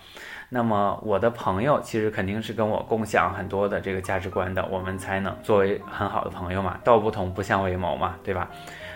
[0.52, 6.76] 那么我的朋友其实肯定是跟我共享很多的这个价值观的，我们才能作为很好的朋友嘛。
[6.82, 8.50] 道不同不相为谋嘛，对吧？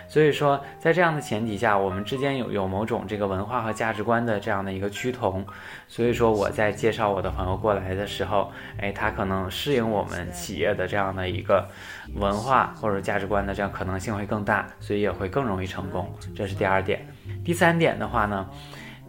[0.07, 5.43] 所以说，在这样的前提下，我们之间有有某种这个文化和价值观的这样的一个趋同。
[5.87, 11.67] 所以说，我在介绍我的朋友过来的时候，哎，他可能适应我们企业的这样的一个
[12.15, 16.13] 文化或者价值观的这样可能性会更大，所以也会更容易成功。
[16.35, 17.07] 这是第二点。
[17.43, 18.45] 第三点的话呢？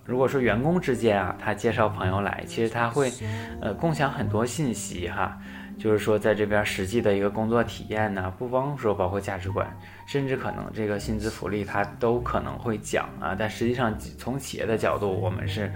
[0.06, 3.12] 如果说员工之间啊，他介绍朋友来，其实他会，
[3.60, 5.36] 呃，共享很多信息哈，
[5.78, 9.68] 就是说在这边实际的一个工作体验呢，不光说包括价值观，
[10.06, 13.34] 甚至可能这个薪资福利他都可能会讲啊。
[13.36, 15.72] 但实际上从企业的角度，我们是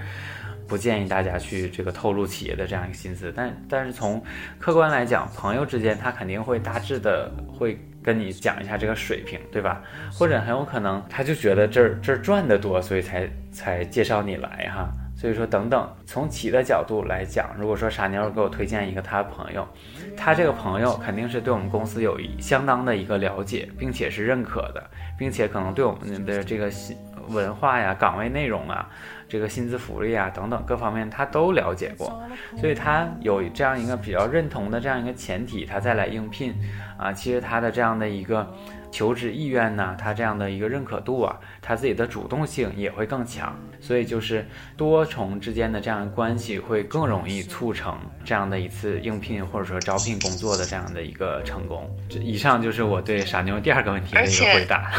[0.69, 3.33] 不建议大家去这个透露企业的这样一个薪资。
[3.35, 4.23] 但但是从
[4.59, 7.77] 客观来讲，朋友之间他肯定会大致的会。
[8.03, 9.83] 跟你讲一下这个水平，对吧？
[10.13, 14.91] 或者很有可能他就觉得这儿这儿赚的多，所以才才介绍你来哈。
[15.17, 19.69] 所以说等等，从企业的角度来讲，如果说傻妞给我推荐一个他的朋友，
[20.17, 24.83] 他这个朋友肯定是对我们公司有一相当的一个了解，并且是认可的，
[25.19, 26.97] 并且可能对我们的这个新
[27.29, 28.89] 文化呀、岗位内容啊。
[29.29, 32.21] 这个薪资福利啊等等各方面他都了解过，
[32.57, 36.53] 所以他有这样一个比较认同的这样一个前提，他再来应聘
[37.01, 38.55] 啊，其实他的这样的一个
[38.93, 51.91] 求职意愿呢，他这样的一个认可度啊，他自己的主动性也会更强，所以就是多重之间的这样的关系会更容易促成这样的一次应聘或者说招聘工作的这样的一个成功。
[52.09, 54.93] 这以上就是我对傻妞第二个问题的一个回答。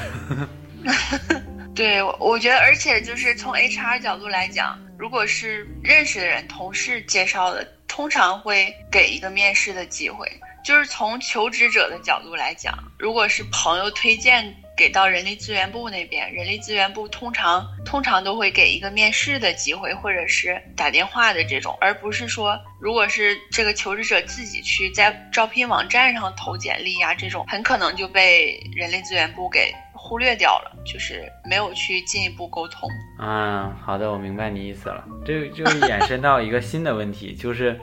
[1.74, 10.26] 对，我觉得，而且就是从 HR 角度来讲，如果是认识的人、同事介绍的，通常会给一个面试的机会。
[10.64, 29.74] 就是从求职者的角度来讲，如果是朋友推荐给到人力资源部那边，人力资源部通常通常都会给一个面试的机会，或者是打电话的这种，而不是说如果是这个求职者自己去在招聘网站上投简历呀，这种很可能就被人力资源部给
[30.12, 32.90] 忽略掉了，就是没有去进一步沟通。
[33.18, 35.02] 嗯，好的，我明白你意思了。
[35.24, 37.80] 这就衍生到一个新的问题， 就是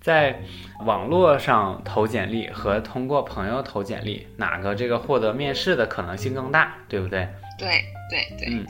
[0.00, 0.38] 在
[0.84, 7.26] 网络上投简历和通过朋友投简历，哪个这个获得面试的可能性更大，对不对？
[7.58, 8.54] 对对对。
[8.54, 8.64] 嗯，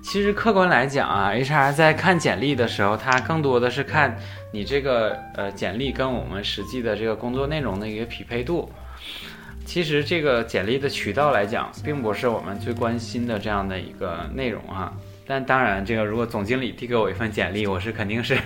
[0.00, 4.16] 其实客观来讲啊，HR 在看简历的时候，他更多的是看
[4.52, 8.70] 你这个呃简历跟我们实际的这个工作内容的一个匹配度。
[9.66, 14.90] 其实这个简历的渠道来讲，并不是我们最关心的这样的一个内容啊。
[15.26, 18.36] 但当然，这个如果总经理递给我一份简历，我是肯定是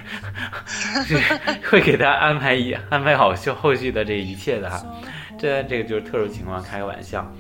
[1.05, 1.17] 是
[1.71, 4.83] 会给他安排一安排好后后续的这一切的哈。
[5.39, 7.31] 这这个就是特殊情况，开个玩笑。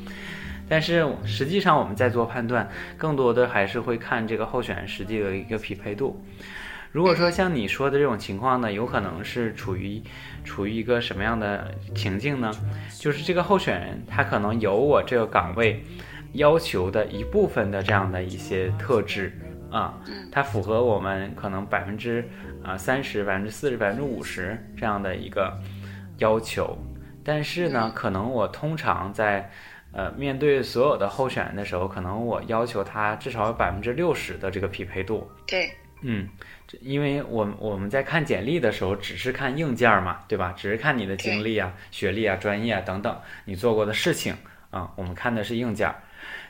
[0.69, 6.23] 但是实际上我们在做判断，更多的还是会看这个候选人实际的一个匹配度。
[6.92, 10.03] 如果说像你说的这种情况呢，有可能是处于
[10.44, 12.50] 处于一个什么样的情境呢？
[12.98, 15.83] 就是这个候选人他可能有我这个岗位。
[16.35, 19.37] 要求的一部分的这样的一些特质
[19.68, 20.00] 啊，
[20.31, 22.24] 他符合我们可能百分之
[22.62, 25.59] 啊三十、百分之四十、百分之五十这样的一个
[26.18, 26.79] 要求，
[27.24, 29.50] 但是呢，可能我通常在
[29.90, 35.29] 呃面对所有的候选人的时候，可能我要求他至少有百分之六十的这个匹配度。
[35.48, 35.68] 对，
[36.03, 36.29] 嗯，
[36.80, 40.54] 因为我我们在看简历的时候，只是看硬件嘛，对吧？
[40.56, 44.35] 只是看你的经历啊、学历啊、专业啊等等，你做过的事情
[44.70, 45.92] 啊，我们看的是硬件。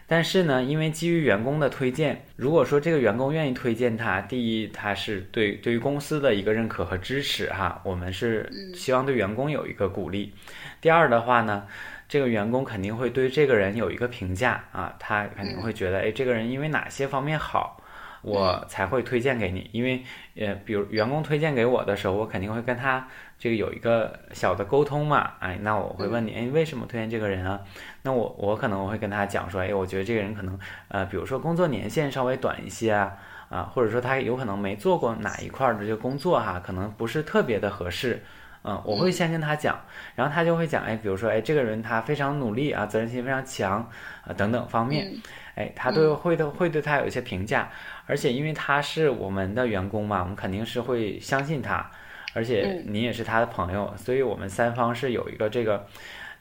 [0.06, 10.34] 但是呢，因为基于员工的推荐，如果说这个员工愿意推荐他，第一，他是对对于公司的一个认可和支持哈，我们是希望对员工有一个鼓励。
[10.80, 11.64] 第二的话呢，
[12.08, 17.79] 这个员工肯定会对这个人有一个评价啊，他肯定会觉得，哎，这个人因为哪些方面好，
[18.22, 19.68] 我才会推荐给你。
[19.72, 20.02] 因为
[20.36, 23.06] 呃，比如员工推荐给我的时候，我肯定会跟他。
[23.38, 27.58] 这个有一个小的沟通嘛，哎，那我会问你，哎，为什么推荐这个人啊？
[28.02, 33.16] 那我我可能我会跟他讲说，哎，我觉得这个人可能，呃，比如说工作年限稍微短一些啊，
[33.48, 38.22] 啊，或者说他有可能没做过哪一块的这个工作哈，可能不是特别的合适，
[38.62, 39.80] 嗯，我会先跟他讲，
[40.14, 43.90] 然后他就会讲，哎，比如说，哎，这个人他非常努力啊，责任心非常强
[44.22, 45.10] 啊，等等方面，
[45.54, 47.70] 哎，他都会都会对他有一些评价，
[48.10, 51.90] 而且因为他是我们的员工嘛，我们肯定是会相信他。
[52.32, 55.84] 而且你也是他的朋友，所以我们三方是有一个这个，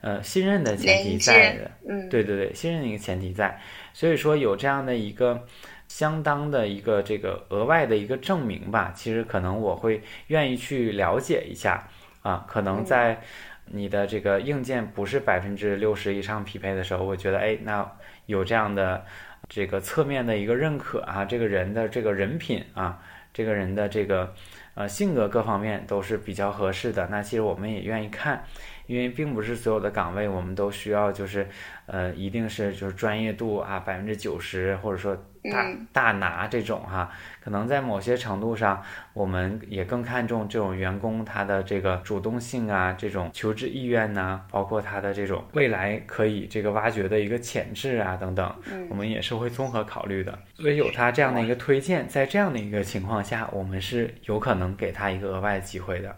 [0.02, 1.72] 呃，信任的前提在的。
[1.88, 3.60] 嗯，对对对，信任的一个前提在，
[3.92, 5.44] 所以说有这样的一个
[5.88, 8.94] 相当的一个这个额外的一个证明吧。
[8.96, 11.88] 其实可能我会愿意去了解一下
[12.22, 13.20] 啊，可能在
[13.66, 17.92] 你的这个硬件不是百分之六十以上匹配的时候，我觉得哎，那
[18.28, 19.04] 有这样的
[19.50, 23.02] 这个侧面的一个认可啊，这个人的这个人品啊，
[23.34, 24.34] 这个人的这个。
[24.76, 27.06] 呃，性格各方面都是比较合适的。
[27.12, 28.42] 那其实我们也愿意看，
[28.86, 31.46] 因为并不是所有的岗位我们都需要，就是
[31.86, 35.18] 呃，一定是就是专业度啊，百分之九十，或者说
[35.52, 37.12] 大大拿这种哈。
[37.42, 38.84] 可能在某些程度上，
[39.14, 48.56] 我们也更看重这种员工他的这个主动性啊，这种求职意愿呐，包括他的这种未来可以这个挖掘的一个潜质啊等等，
[48.90, 50.38] 我们也是会综合考虑的。
[50.54, 56.16] 所以有他这样的一个推荐，在这样的一个情况下，我们是有可能给他一个额外的机会的。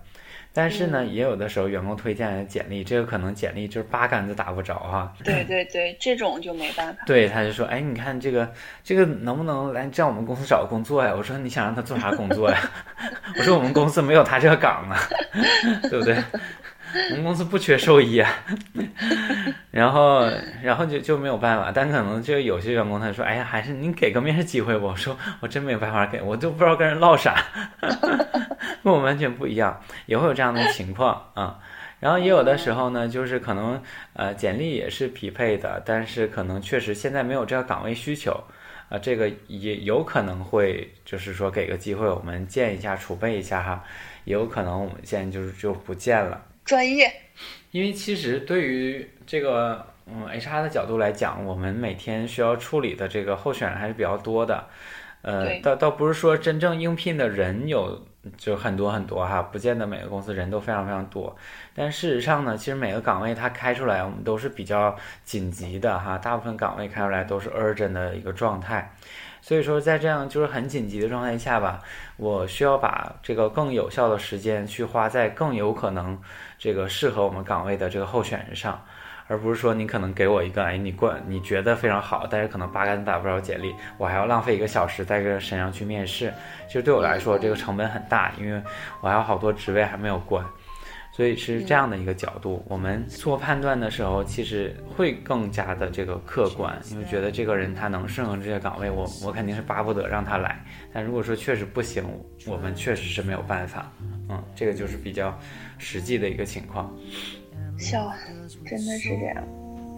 [0.53, 5.13] 但是呢，也有的时候员工推荐的简历，这个可能简历就是八竿子打不着哈。
[5.23, 7.03] 对对对，这种就没办法。
[7.05, 8.51] 对，他就说，哎，你看这个
[8.83, 11.13] 这个能不能来在我们公司找个工作呀？
[11.15, 12.57] 我说你想让他做啥工作呀？
[13.37, 14.99] 我说我们公司没有他这个岗啊，
[15.89, 16.17] 对不对？
[17.11, 18.31] 我 们公司不缺兽医啊。
[19.71, 20.29] 然后
[20.61, 24.83] 然后就就没有办法，但可能就有些员工他说，哎呀，还是您给个面试机会吧。
[24.83, 27.35] 我说我真没有办法给，我就不知道跟人唠啥。
[28.83, 31.59] 跟我完全不一样，也会有这样的情况啊。
[31.99, 33.79] 然后也有的时候呢，就是可能
[34.13, 38.31] 呃简历也是匹配的，但是可能确实现在没有这个岗位需求
[38.89, 43.83] 啊，这个也有可能会就是说给个机会我们见一下储备一下哈，
[44.25, 46.41] 也有可能我们现在就是就不见了。
[46.63, 47.11] 专业，
[47.71, 54.67] 因为其实对于这个嗯 HR 的角度来讲，我们每天需要处理的这个候选人还是比较多的，
[55.21, 58.05] 呃，倒倒不是说真正应聘的人有。
[58.37, 61.35] 就很多很多哈，不见得每个公司人都非常非常多，
[61.73, 68.93] 但事实上呢，其实每个岗位它开出来，我们都是比较紧急的哈，大部分岗位开出来都是 urgent 的一个状态，
[69.41, 71.81] 所以说在这样就是很紧急的状态下吧，
[72.17, 76.21] 我需要把这个更有效的时间去花在更有可能
[76.61, 78.79] 这个适合我们岗位的这个候选人上，
[79.25, 86.31] 而不是说你可能给我一个，哎，你过你觉得非常好，但是可能八竿子打不着简历，我还要浪费一个小时在这个身上去面试，
[86.67, 88.61] 其实对我来说这个成本很大，因为
[89.01, 90.45] 我还有好多职位还没有过。
[91.13, 100.63] 所以是这样的一个角度，我们做判断的时候，其实会更加的这个客观，因为觉得这个人他能胜任这些岗位，我我肯定是巴不得让他来。
[100.93, 102.05] 但如果说确实不行，
[102.47, 103.91] 我们确实是没有办法。
[104.29, 105.37] 嗯，这个就是比较
[105.81, 106.95] 实际的一个情况。
[107.77, 108.13] 笑，
[108.65, 109.47] 真的是这样。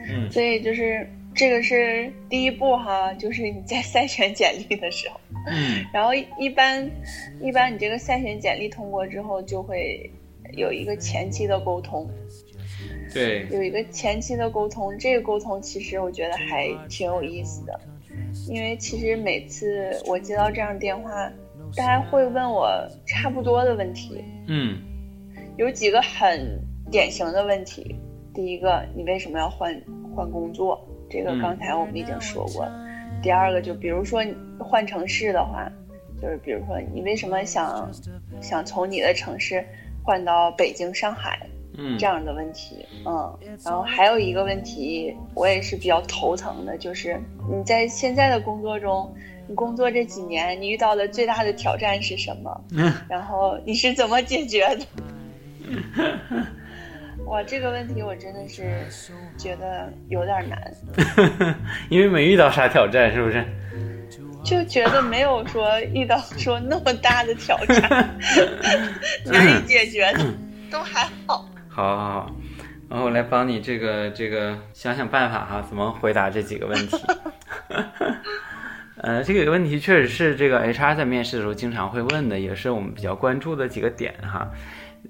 [0.10, 5.20] 嗯，所以就是这个是第一步哈，就是你在筛选简历的时候。
[5.48, 6.90] 嗯， 然后一般
[7.42, 10.10] 一般你这个筛选简历通过之后就会。
[10.56, 12.08] 有一个前期的沟通，
[13.12, 17.80] 对，有一个前期的沟通，这个沟通其实我觉得还挺有意思的，
[18.48, 21.28] 因为其实每次我接到这样的电话，
[21.76, 22.70] 大家会问我
[23.08, 24.80] 差不多的问题，嗯，
[25.58, 26.60] 有几个很
[26.92, 27.96] 典型的问题，
[28.34, 29.74] 第一个，你为什么要换
[30.16, 30.84] 换工作？
[31.10, 32.72] 这个刚才我们已经说过了。
[33.22, 34.24] 第二个，就比如说
[34.60, 35.72] 换城市的话，
[36.22, 37.92] 就是比如说你为什么想
[38.42, 39.66] 想从你的城市。
[40.06, 41.40] 换到北京、上海，
[41.78, 47.18] 嗯，这样的问题，嗯，然后还有一个问题，我也是比较头疼的，就是
[47.50, 49.10] 你在现在的工作中，
[49.48, 52.66] 你工作这几年，你遇到的最大的挑战是什么？
[52.72, 54.86] 嗯， 然后你是怎么解决的？
[57.26, 58.86] 哇，这个问题我真的是
[59.38, 60.74] 觉得有点难，
[61.90, 63.46] 因为没遇到啥挑战，是不是？
[64.44, 68.20] 就觉得没有说遇到说那么大的挑战
[69.26, 70.26] 难以解决的，
[70.70, 71.48] 都还好。
[71.70, 72.36] 好，好，好，
[72.90, 76.98] 然后我来帮你这个这个想想办法哈，怎么回答这几个问题。
[78.98, 84.52] 呃，这个问题确实是这个 HR 在面试的时候经常会问的，也是我们比较关注的几个点哈。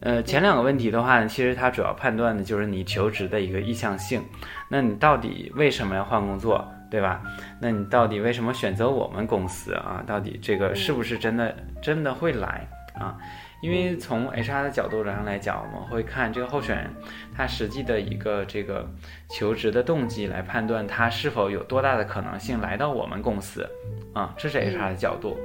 [0.02, 4.22] 呃，前两个问题的话，其实它主要判断的就是你求职的一个意向性，
[4.68, 6.68] 那你到底为什么要换工作？
[6.90, 7.22] 对吧？
[7.60, 10.04] 那你到底为什么选择我们公司啊？
[10.06, 13.18] 到底这个是不是真的真的会来啊？
[13.64, 16.90] 因为从 HR 的角度上来讲，我们会看这个候选人
[17.34, 18.86] 他实际的一个这个
[19.30, 23.66] 求职的动机，来判断他是否有多大的可能性来到我们公司
[24.12, 24.36] 啊。
[24.38, 25.40] 这是 HR 的角度。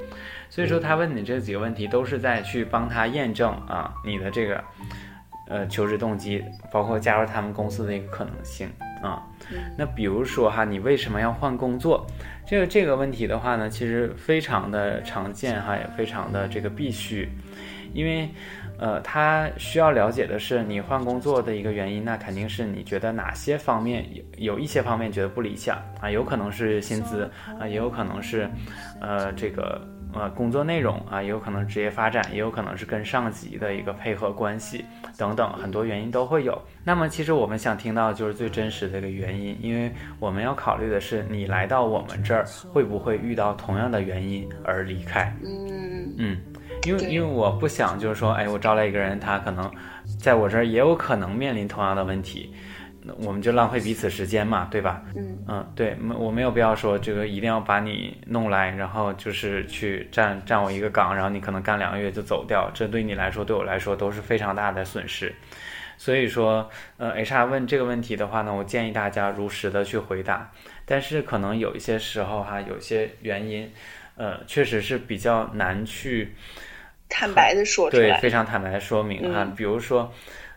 [0.50, 4.64] 所以说他问你这几个问题，都是在去帮他验证啊你的这个
[5.46, 8.68] 呃求职动机，包括加入他们公司的一个可能性
[9.00, 9.22] 啊。
[9.76, 12.04] 那比如说哈，你为什么要换工作？
[12.44, 17.28] 这个这个问题的话呢，其实非常的常见哈，也非常的这个必须，
[17.94, 18.28] 因为，
[18.78, 27.30] 呃，他需要了解的是你换工作的一个原因，那肯定是你觉得哪些方面有有一些方面觉得不理想啊，有可能是薪资
[27.60, 28.48] 啊，也有可能是，
[29.00, 29.80] 呃，这个。
[30.14, 34.82] 呃，工作内容啊，也有可能职业发展，也有可能是跟上级的一个配合关系
[35.18, 36.60] 等等，很多原因都会有。
[36.82, 45.30] 那么，其实我们想听到就是最真实的一个原因，因为我们要考虑的是你来到我们这儿会不会遇到同样的原因而离开。
[45.44, 46.38] 嗯嗯，
[46.84, 49.70] 因为因为我不想就是说，哎，我招来一个人，他可能
[50.20, 52.54] 在我这儿也有可能面临同样的问题。
[53.20, 55.02] 我们就浪费彼此时间嘛，对吧？
[55.16, 65.34] 嗯嗯，对，没我没有必要说这个一定要把你弄来，然后就是去占占我一个岗，然后你可能干两个月就走掉，这对你来说，对我来说都是非常大的损失。
[65.96, 66.68] 所以说，
[66.98, 70.50] 呃，HR 问这个问题的话呢，我建议大家如实的去回答。
[70.84, 73.70] 但是可能有一些时候哈，有些原因，
[74.16, 76.34] 呃，确实是比较难去
[77.08, 80.12] 坦白的说出来，对，非常坦白的说明哈，比如说。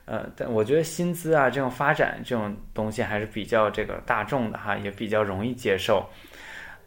[0.06, 6.10] 呃，但我觉得薪资啊这种发展这种东西还是比较这个大众的哈，也比较容易接受。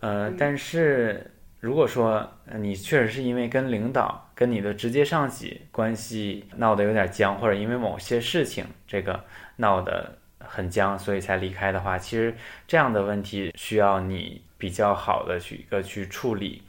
[0.00, 9.24] 呃，但是如果说你确实是因为跟领导、跟你的直接上级关系闹得有点僵，或者因为某些事情这个
[9.56, 12.34] 闹得很僵，所以才离开的话，其实
[12.66, 16.62] 这样的问题需要你比较好的去一个去处理，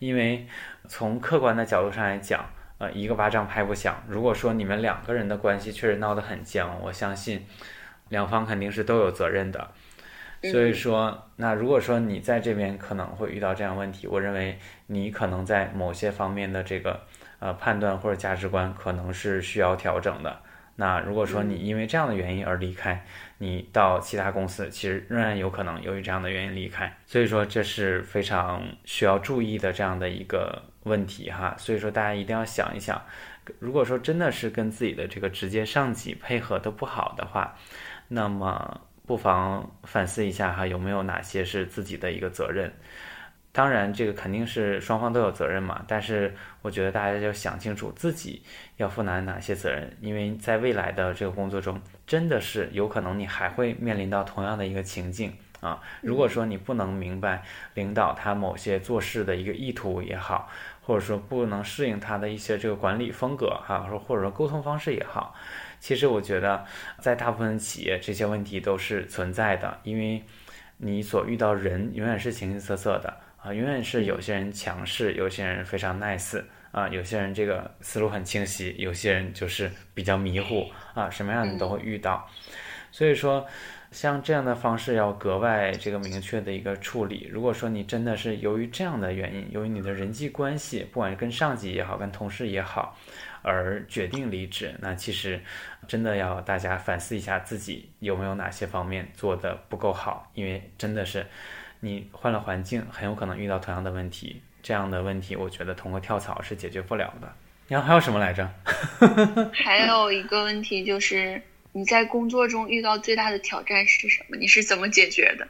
[0.00, 0.44] 因为
[0.92, 2.44] 从客观的角度上来讲。
[2.76, 4.02] 呃，一个巴掌拍不响。
[4.08, 7.46] 如果说你们两个人的关系确实闹得很僵，我相信
[8.08, 9.70] 两方肯定是都有责任的。
[10.42, 17.00] 所以说，那如果说你在这边可能会遇到这样问题，我认为你可能在某些方面的这个
[17.38, 20.40] 呃判断或者价值观可能是需要调整的。
[20.74, 23.04] 那如果说你因为这样的原因而离开，
[23.38, 26.92] 你到其他公司，其实仍然有可能由于这样的原因离开。
[27.06, 30.60] 所以说，这是非常需要注意的这样的一个。
[30.84, 33.00] 问题哈，所以说大家一定要想一想，
[33.58, 37.56] 如果说真的是跟自己的这个直接上级配合的不好的话，
[38.08, 42.72] 那么不妨反思一下哈，有没有哪些是自己的一个责任。
[43.54, 45.84] 当然，这个肯定是双方都有责任嘛。
[45.86, 48.42] 但是我觉得大家要想清楚自己
[48.78, 55.82] 要负担哪些责任，因为在未来的这个工作中，真的是有可能你还会面临到同样的一个情境啊。
[56.00, 57.42] 如果说你不能明白
[57.74, 60.48] 领导他某些做事的一个意图也好，
[60.82, 65.34] 或者说不能适应他的一些这个管理风格哈，或或者说沟通方式也好，
[65.80, 66.62] 其实我觉得
[67.00, 70.22] 在大部分企业这些问题都是存在的，因为
[70.76, 73.16] 你所遇到人永远是形形色色的。
[73.42, 82.24] 啊，永远是有些人强势，有些人非常 nice 啊，有些人这个思路很清晰，有些人就是比较迷糊啊，什么样的都会遇到。
[82.92, 83.44] 所以说，
[83.92, 87.28] 像这样的方式要格外这个明确的一个处理。
[87.30, 92.98] 如果说你真的是由于这样的原因，由于你的人际关系，不管是跟上级也好，跟同事也好，
[93.42, 95.40] 而决定离职，那其实
[95.86, 101.24] 真的要大家反思一下自己有没有哪些方面做的不够好，因为真的是。
[101.84, 104.40] 你换了环境，很有可能遇到同样的问题。
[104.62, 107.26] 这样的问题，我觉得通过跳槽是解决不了的。
[107.66, 108.48] 然后还有什么来着？
[109.52, 114.36] 还有一个问题就是，你在工作中遇到最大的挑战是什么？
[114.36, 115.48] 你是怎么解决的？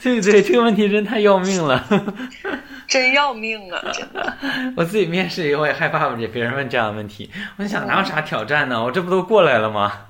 [0.00, 1.84] 对 对，这个问题真太要命了，
[2.86, 3.82] 真要命啊！
[3.92, 4.38] 真的，
[4.76, 7.28] 我自己面试以后也害怕别人问这样的问题。
[7.56, 8.80] 我想哪有啥挑战呢？
[8.84, 10.06] 我这不都过来了吗？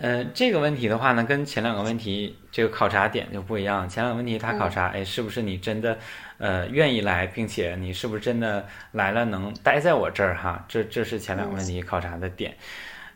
[0.00, 3.88] 呃，这个问题的话呢，跟前两个问题这个考察点就不一样。
[3.88, 5.98] 前两个问题他考察，哎，是不是你真的
[6.38, 10.64] 呃愿意来，并且你是不是真的来了能待在我这儿哈？
[10.68, 12.56] 这这是前两个问题考察的点。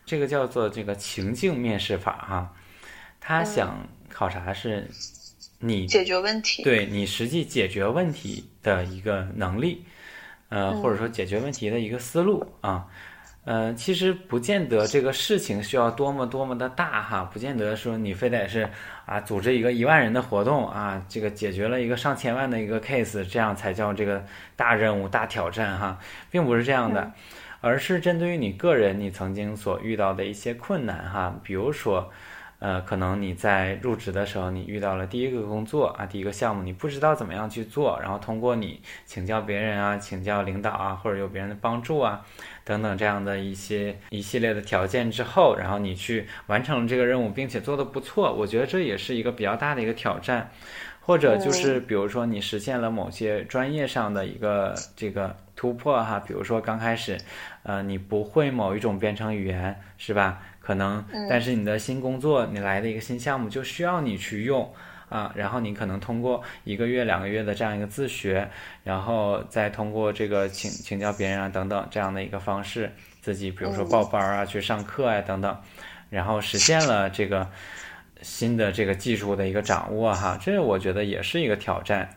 [0.05, 2.53] 这个叫做这个情境面试法哈，
[3.21, 4.85] 他想考察是
[5.59, 9.85] 你解决问题，对你实际解决问题的一个能力，
[10.49, 12.87] 呃，或者说解决问题的一个思路啊。
[13.45, 18.69] 呃，其实不见得这个事情需要多么多么的大哈，不见得说你非得是
[19.05, 24.23] 啊组织一个一万人的活动啊，这个解决了一个上千万的一个 case，这样才叫这个
[24.55, 25.99] 大任务大挑战哈，
[26.31, 27.11] 并不是这样的，
[27.59, 32.09] 而是针对于你个人你曾经所遇到的一些困难哈，比如说。
[32.59, 42.25] 呃，可能你在入职的时候，你遇到了第一个工作啊，第一个项目，你不知道怎么样去做，然后通过你请教别人啊，请教领导啊，或者有别人的帮助啊，
[42.65, 50.49] 等等这样的一些一系列的条件之后，然后你去完成了这个任务，并且做得不错，我觉得这也是一个比较大的一个挑战，
[51.01, 57.17] 或者就是比如说你实现了某些专业上的一个这个突破哈，比如说刚开始，
[57.63, 60.41] 呃，你不会某一种编程语言是吧？
[60.59, 64.73] 可能，但是你的新工作，你来的一个新项目就需要你去用
[65.13, 68.49] 啊，然后你可能通过一个月、两个月的这样一个自学，
[68.83, 72.91] 然后再通过这个请请教别人啊等等这样的一个方式，
[73.21, 75.55] 自己比如说报班啊、去上课啊等等，
[76.09, 77.47] 然后实现了这个
[78.23, 82.09] 新的这个技术的一个掌握哈，这我觉得也是一个挑战。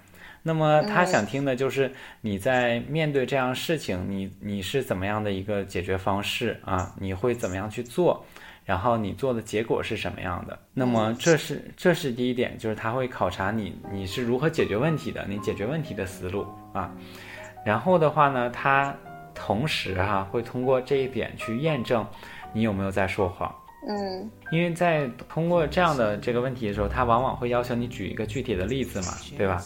[0.42, 1.92] 那么他想听的就是
[2.22, 6.94] 你在面对这样事情，你你是怎么样的一个解决方式啊？
[6.98, 8.24] 你会怎么样去做？
[8.66, 10.58] 然后你做的结果是什么样的？
[10.74, 16.90] 那么这是这是第一点，就是他会考察你你是如何解决问题的，你解决问题的思路啊。
[17.64, 18.92] 然后的话呢，他
[19.36, 22.04] 同时哈会通过这一点去验证
[22.52, 23.54] 你有没有在说谎。
[23.88, 29.62] 嗯，因为在通过这样的这个问题的时候，他往往会要求你举一个具体的例子嘛，对吧？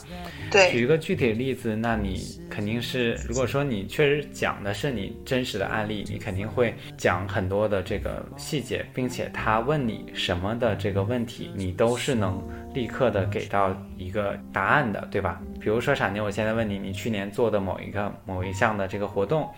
[0.50, 15.40] 对，举一个具体的例子，那你肯定是，如果说你确实讲的是你真实的案例，你肯定会讲很多的这个细节，并且他问你什么的这个问题，你都是能立刻的给到一个答案的，对吧？
[15.58, 19.48] 比如说傻妞，我现在问你，你去年做的某一个某一项的这个活动，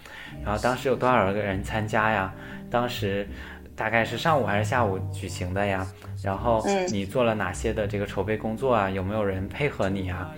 [0.45, 2.33] 然后当时有多少个人参加呀？
[2.71, 3.27] 当时。
[3.75, 5.87] 大概是上午还是下午举行的呀？
[6.23, 8.89] 然后你做了哪些的这个筹备工作啊？
[8.91, 10.31] 有没有人配合你啊？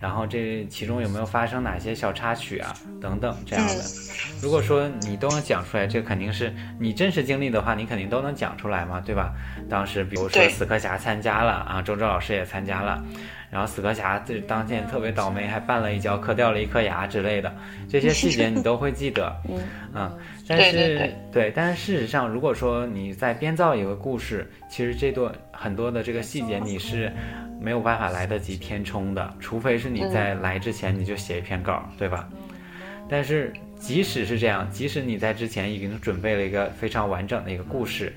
[0.00, 2.74] 然后这其中有没有发生哪些小插曲啊？
[3.00, 3.84] 等等这样的。
[4.40, 9.32] 如果说你都能讲出来，这肯定是你真实经历的话，你肯定都能讲出来嘛，对吧？
[9.68, 13.02] 当时比如说死磕侠参加了啊，周周老师也参加了。
[13.50, 17.54] 然后死磕侠这当天特别倒霉，还绊了一跤，磕掉了一颗牙之类的，
[17.86, 19.30] 这些细节你都会记得。
[19.46, 19.60] 嗯，
[19.92, 20.10] 啊，
[20.58, 27.10] 但是对，但是事实上，如果说你在编造一个故事，其实这段很多的这个细节你是
[27.60, 32.28] 没有办法来得及填充的，除非是你在来之前你就写一篇稿，对吧？
[33.08, 38.12] 但是即使是这样，即使你在之前已经准备了一个非常完整的一个故事，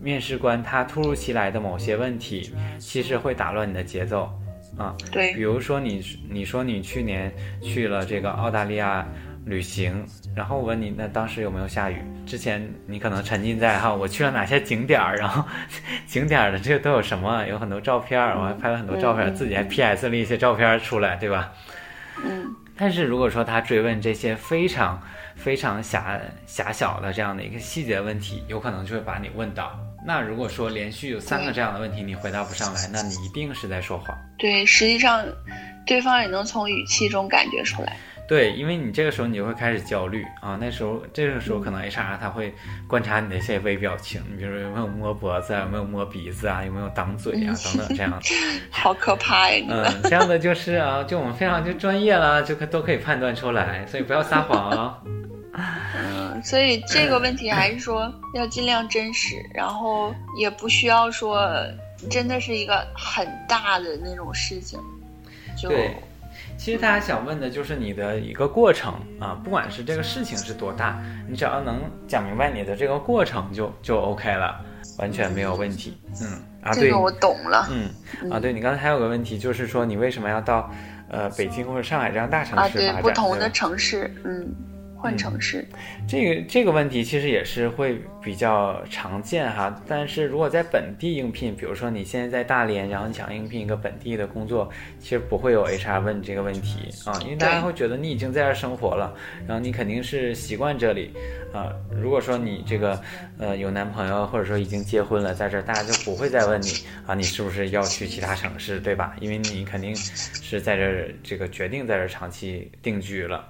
[0.00, 4.30] 面试官他突如其来的某些问题，其实会打乱你的节奏。
[4.78, 9.06] 啊，对，比如说你，你说你去年去了这个澳大利亚
[9.44, 11.96] 旅行，然后我问你，那当时有没有下雨？
[12.24, 15.44] 之前你可能沉浸在哈，我去了哪些景点儿，然后
[16.06, 17.44] 景点儿的这个都有什么？
[17.46, 21.52] 有很多照片儿，我还拍了很多照片儿，自己还 PS 了一些照片儿出来，对吧？
[22.24, 22.54] 嗯。
[22.74, 25.00] 但是如果说他追问这些非常
[25.36, 29.78] 非常狭狭小的这样的一个细节问题，有可能就会把你问到。
[30.04, 34.16] 那如果说连续有三个这样的问题你回答不上来，那你一定是在说谎。
[34.38, 35.24] 对，实际上，
[35.86, 37.96] 对方也能从语气中感觉出来。
[38.32, 40.56] 对，因为你这个时候你就会开始焦虑啊。
[40.58, 42.54] 那时候这个时候可能 HR 他会
[42.86, 48.18] 观察你的一些微表情，你比如说有没有摸脖子啊，有没有摸鼻子啊，有没有挡嘴啊等等这样。
[48.72, 49.66] 好可怕呀！
[49.68, 54.98] 嗯，这样的就是啊，就我们非常就专业了，就可都可以判断出来，所以不要撒谎啊。
[55.94, 61.46] 嗯，所以这个问题还是说 要尽量真实，然后也不需要说
[62.08, 64.80] 真的是一个很大的那种事情。
[65.60, 65.94] 对，
[66.62, 74.64] 其实大家想问的就是你的一个过程啊，不管是这个事情是多大，你只要能讲明白你的这个过程就就 OK 了，
[74.96, 75.98] 完全没有问题。
[76.20, 77.68] 嗯啊，对，我懂了。
[77.68, 77.90] 嗯
[78.30, 80.70] 啊，对你刚才还有个问题，就是说你为什么要到
[81.08, 82.94] 呃北京或者上海这样大城市发展？
[82.94, 84.54] 对，不同的城市，嗯。
[85.02, 85.66] 换城市，
[86.06, 89.82] 这个这个问题其实也是会比较常见哈。
[89.88, 99.12] 但是如果在本地应聘，比如说你现在在大连，然后你想应聘一个本地的工作，其实不会有 HR 问你这个问题啊，因为大家会觉得你已经在这生活了，
[99.44, 101.10] 然后你肯定是习惯这里
[101.52, 101.72] 啊。
[101.90, 103.02] 如果说你这个
[103.38, 106.68] 呃有男朋友，或者说已经结婚了，在这儿大家就不会再问你
[107.04, 109.16] 啊，你是不是要去其他城市，对吧？
[109.20, 113.48] 因为你肯定是在这儿这个决定在这儿长期定居了。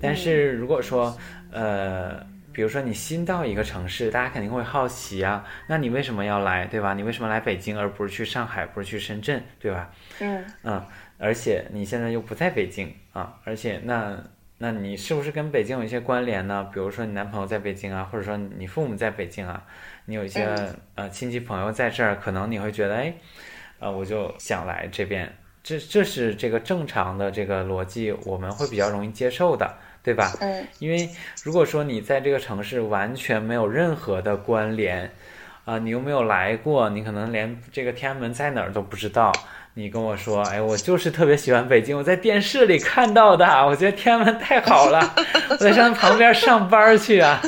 [0.00, 1.16] 但是如果说，
[1.50, 6.94] 呃，比如说你新到一个城市，大家肯定会好奇啊，那你为什么要来，对吧？
[6.94, 9.90] 你为什么来北京而不是去上海，不是去深圳，对吧？
[10.20, 10.86] 嗯嗯，
[11.18, 14.16] 而且你现在又不在北京啊，而且那
[14.58, 16.68] 那你是不是跟北京有一些关联呢？
[16.72, 19.64] 比如说你男朋友在北京啊，或者说你父母在北京啊，
[20.04, 20.48] 你有一些
[20.94, 23.14] 呃亲戚朋友在这儿，可能你会觉得，哎，
[23.80, 25.32] 呃，我就想来这边。
[25.64, 30.30] 这这是这个正常的这个逻辑，我们会比较容易接受的，对吧？
[30.40, 30.64] 嗯。
[30.78, 31.08] 因为
[31.42, 35.10] 如果说你在这个城市完全没有任何的关联，
[35.64, 39.32] 啊，你又没有来过，你可能连这个天安门在哪儿都不知道。
[39.76, 45.14] 你跟我说，哎，我就是特别喜欢北京，我在电视里看到的，我觉得天安门太好了，
[45.50, 47.40] 我在上旁边上班去啊，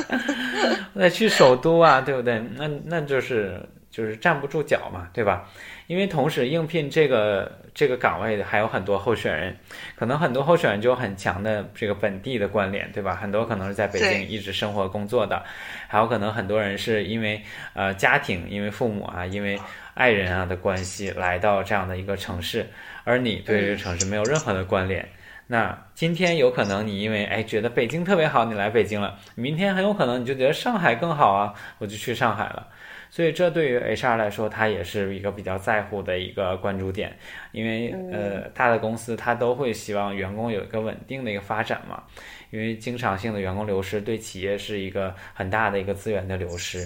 [0.93, 2.43] 我得去首都啊，对不对？
[2.57, 5.47] 那那就是就是站不住脚嘛，对吧？
[5.85, 9.55] 因为同时应聘这个这个岗位的还有很多候选人，
[9.95, 13.15] 可能很多候选人就有很强的这个本地的关联，对吧？
[13.15, 15.43] 很多可能是在北京一直生活工作的，
[15.87, 17.39] 还有可能很多人是因为
[17.75, 19.59] 呃家庭，因为父母啊，因为
[19.93, 22.67] 爱人啊的关系来到这样的一个城市，
[23.03, 25.07] 而你对这个城市没有任何的关联。
[25.45, 32.67] 那今天有可能你因为哎觉得北京特别好，你来北京了，明天很有可能你就觉得上海更好啊，我就去上海了。
[33.09, 37.17] 所以这对于 HR 来说，他也是一个比较在乎的一个关注点，
[37.51, 42.03] 因为呃，大的公司他都会希望员工有一个稳定的一个发展嘛，
[42.51, 46.85] 因为经常性的员工流失对企业是一个很大的一个资源的流失，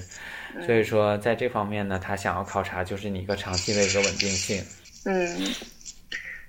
[0.66, 4.64] 所以说在这方面呢，他想要考察就是你一个长期的一个稳定性。
[5.06, 5.28] 嗯，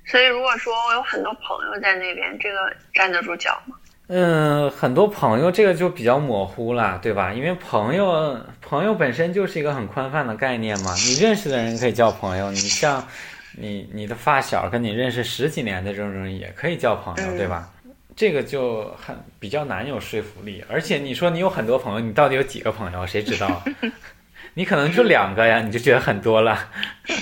[0.05, 3.77] 所以如果说我有很多朋友在那边，这个站得住脚吗？
[4.15, 7.33] 嗯，很多朋友这个就比较模糊了，对吧？
[7.33, 13.03] 因为朋友朋友本身就是一个很宽泛的概念嘛，你认识的人可以叫朋友，你像
[13.57, 17.71] 你你的发小跟你认识十几年的这种人也可以叫朋友，对吧？
[18.15, 23.07] 这个就很比较难有说服力，而且你说你有很多朋友，你到底有几个朋友？
[23.07, 23.65] 谁知道？
[24.53, 26.69] 你可能就两个呀，你就觉得很多了。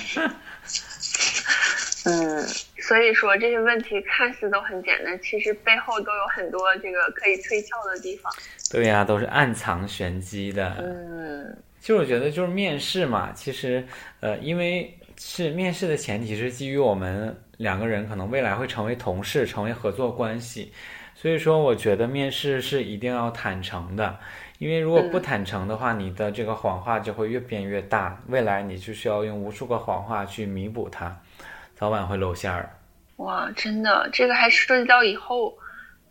[2.03, 2.45] 嗯。
[2.91, 8.29] 所以说这些问题看似都很简单，其实背后都有很多这个可以推敲的地方。
[8.69, 10.75] 对呀，都是暗藏玄机的。
[10.77, 13.81] 嗯，其实我觉得就是面试嘛，其实
[14.19, 20.73] 呃，因为是面试的前提是基于我们两个人可能未来会成为同事，成为合作关系，
[21.15, 24.19] 所以说我觉得面试是一定要坦诚的，
[24.57, 31.15] 因为如果不坦诚的话，你的这个谎话就会越变越大，未来你就需要用无数个谎话去弥补它，
[31.73, 32.69] 早晚会露馅儿。
[33.21, 35.57] 哇，真的，这个还涉及到以后，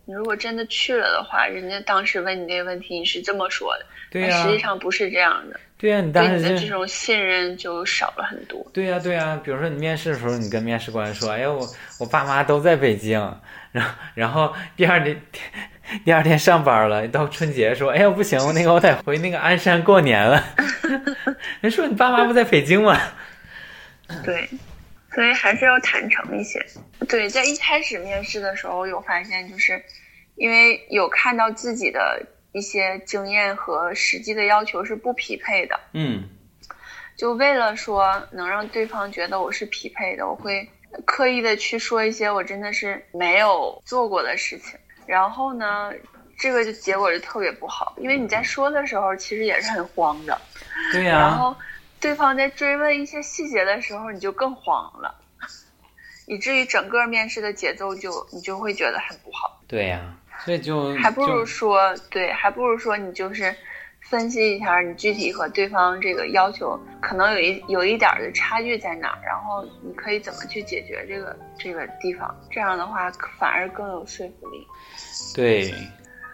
[0.05, 8.65] 你如果真的去了的话，人家当时问你这个问题，你是这么说的，对呀，实际上不是这样的，对呀，你当时的这种信任就少了很多。
[8.73, 11.67] 对呀，对呀，比如说你面试的时候，你跟面试官说：“哎呀，我
[11.99, 13.19] 我爸妈都在北京。”
[13.73, 15.21] 然后然后第二天
[16.03, 20.43] 第二天上班了，到春节说：“哎呀，不行，那个我得回那个鞍山过年了。”
[21.61, 22.97] 人说：“你爸妈不在北京吗？”
[24.23, 24.49] 对。
[25.13, 26.65] 所以还是要坦诚一些。
[27.07, 29.83] 对，在一开始面试的时候，有发现就是，
[30.35, 36.29] 因为有看到自己的一些经验和实际的要求是不匹配的，嗯
[37.17, 40.67] 就为了说能让对方觉得我是匹配的，我会
[41.05, 44.79] 刻意的去说一些我真的是没有做过的事情。
[45.05, 45.91] 然后呢，
[46.39, 50.39] 这个就结果就特别不好，因为你在说的时候其实也是很慌的，
[50.91, 51.55] 对呀、然后
[52.01, 55.15] 对方在追问一些细节的时候，你就更慌了，
[56.25, 59.61] 以至于整个面试的节奏就你就会觉得很不好。
[59.67, 63.55] 对呀、所以就还不如说，对，还不如说你就是
[64.01, 74.67] 分析一下你具体和对方这个要求可能有一有一点儿的差距在哪儿，然后你可以怎么去解决这个这个地方，这样的话反而更有说服力。
[75.35, 75.71] 对。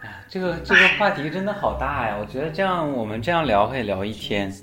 [0.08, 2.18] 哎这个这个话题真的好大呀！
[2.20, 4.54] 我觉得这样我们这样聊可以聊一天，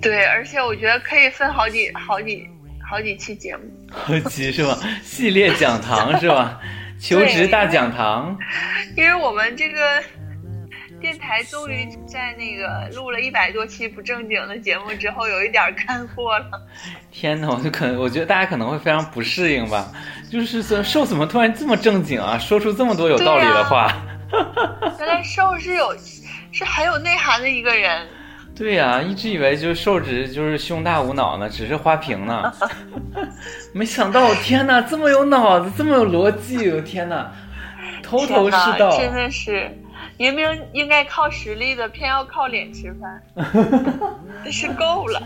[0.00, 2.44] 对，而且我觉得可以分好几好几
[2.84, 3.62] 好几期节目。
[3.88, 4.76] 好几是吧？
[5.00, 6.60] 系列讲堂是吧？
[6.98, 8.36] 求职大讲堂，
[8.96, 10.02] 因为我们这个
[11.00, 16.60] 电台终于在那个录了一百多期不正经的节目之后，有一点儿干货了。
[17.12, 19.92] 天呐，我就可能我觉得大家可能会非常不适应吧，
[20.28, 23.96] 就是说瘦怎么突然这么正经啊，说出这么多有道理的话。
[24.98, 25.94] 原来瘦是有
[26.50, 28.06] 是很有内涵的一个人。
[28.54, 32.52] 对呀、一直以为就是瘦直就是胸大无脑呢，只是花瓶呢，
[33.72, 37.32] 没想到天哪，这么有脑子，这么有逻辑，我天哪，
[38.02, 38.90] 头头是道。
[38.98, 39.70] 真的是
[40.18, 43.22] 明明应该靠实力的，偏要靠脸吃饭，
[44.44, 45.20] 真是够了，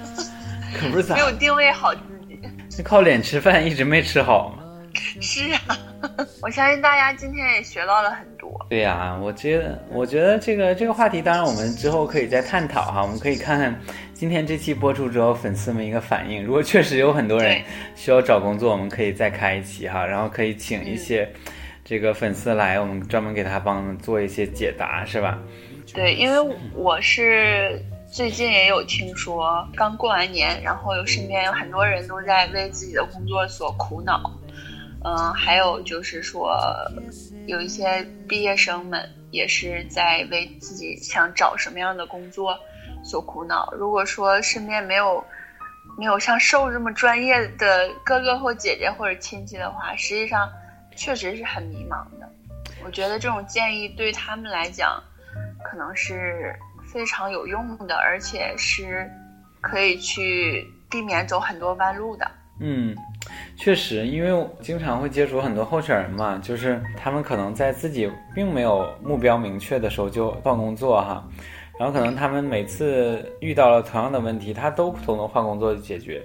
[0.79, 2.83] 可不是咋没，有定位好自己。
[2.85, 4.63] 靠脸吃饭一直没吃好吗？
[5.21, 5.79] 是啊，
[6.43, 8.67] 我相信大家今天也学到了很多。
[8.69, 13.03] 对呀、我觉得，我觉得这个这个话题，当然我们之后可以再探讨哈。
[13.03, 13.79] 我们可以看看
[14.13, 16.45] 今天这期播出之后粉丝们一个反应。
[16.45, 17.63] 如果确实有很多人
[17.95, 21.29] 需要找工作，我们可以再开一期哈，然后可以请一些
[21.85, 25.39] 这个粉丝来，我们专门给他帮做一些解答，是吧？
[25.95, 27.81] 对，因为我是
[28.11, 34.21] 最近也有听说，刚过完年，然后有身边有很多人都在为自己的工作所苦恼。
[35.07, 36.59] 嗯，还有就是说，
[37.47, 42.59] 有一些毕业生们也是在为自己想找什么样的工作
[43.05, 43.73] 所苦恼。
[43.79, 45.25] 如果说身边没有
[45.97, 50.51] 没有像瘦这么专业的哥哥或姐姐或者亲戚的话，实际上
[50.97, 52.29] 确实是很迷茫的。
[52.85, 55.01] 我觉得这种建议对他们来讲，
[55.63, 56.53] 可能是
[56.93, 59.09] 非常有用的，而且是
[59.61, 62.29] 可以去避免走很多弯路的。
[62.59, 62.97] 嗯，
[63.57, 71.23] 确实，因为经常会接触很多候选人嘛，就是他们可能在自己并没有目标明确的时候就换工作哈，
[71.79, 76.23] 然后可能他们每次遇到了同样的问题，他都都能换工作解决，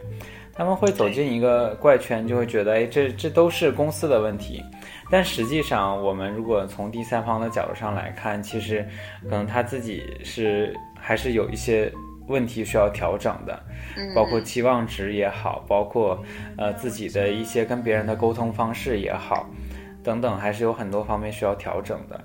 [0.53, 4.63] 他们会走进一个怪圈，就会觉得哎，这这都是公司的问题。
[5.09, 8.88] 但实际上，我们如果从第三方的角度上来看，其实
[9.23, 11.91] 可能他自己是还是有一些
[12.28, 13.63] 问题需要调整的。
[13.97, 16.24] 嗯，包括期望值也好，包括
[16.57, 19.49] 呃自己的一些跟别人的沟通方式也好，
[20.03, 22.19] 等等，还是有很多方面需要调整的。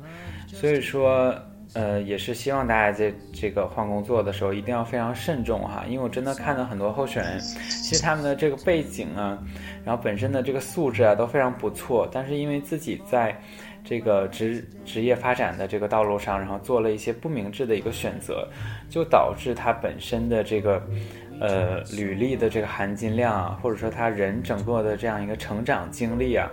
[0.46, 1.34] 所以说，
[1.74, 9.36] 呃，也是希望大家在这个换工作的时候一定要非常慎重哈，因为我真的看到很多候选人，其实他们的这个背景啊，
[9.84, 13.36] 然后本身的这个素质啊都非常不错，但是因为自己在
[13.86, 18.46] 这个职职业发展的这个道路上，然后做了一些不明智的一个选择，
[18.90, 20.82] 就导致他本身的这个。
[21.38, 26.50] 呃，履历的这个含金量啊，或者说他人整个的这样一个成长经历啊，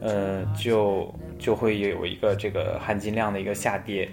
[0.00, 4.08] 呃，就就会有一个这个含金量的一个下跌。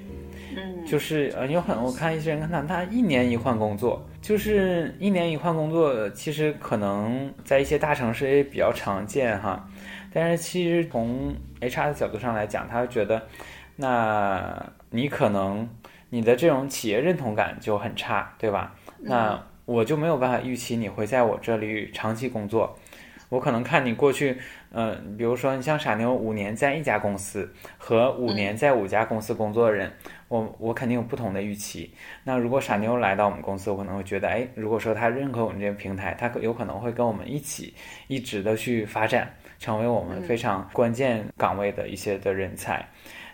[0.55, 9.67] 嗯，就是呃，有很我看一些人看他一年一换工作，就是一年一换工作，其实可能在一些大城市也比较常见哈。
[10.15, 13.21] 但是其实从 HR 的角度上来讲，他会觉得，
[13.75, 15.69] 那你可能
[16.09, 18.73] 你的这种企业认同感就很差，对吧？
[18.99, 22.79] 那我就没有办法预期你会在我这里长期工作。
[23.27, 24.37] 我可能看你过去，
[24.71, 29.91] 呃，比如说你像傻妞五年在一家公司和五年在五家公司工作的人，
[30.29, 31.91] 我我肯定有不同的预期。
[32.23, 37.73] 那如果傻妞来到我们公司，我可能会觉得，哎，如果说他认可我们这个平台，他可有可能会跟我们一起
[38.07, 42.87] 一直的去发展，成为我们非常关键岗位的一些的人才。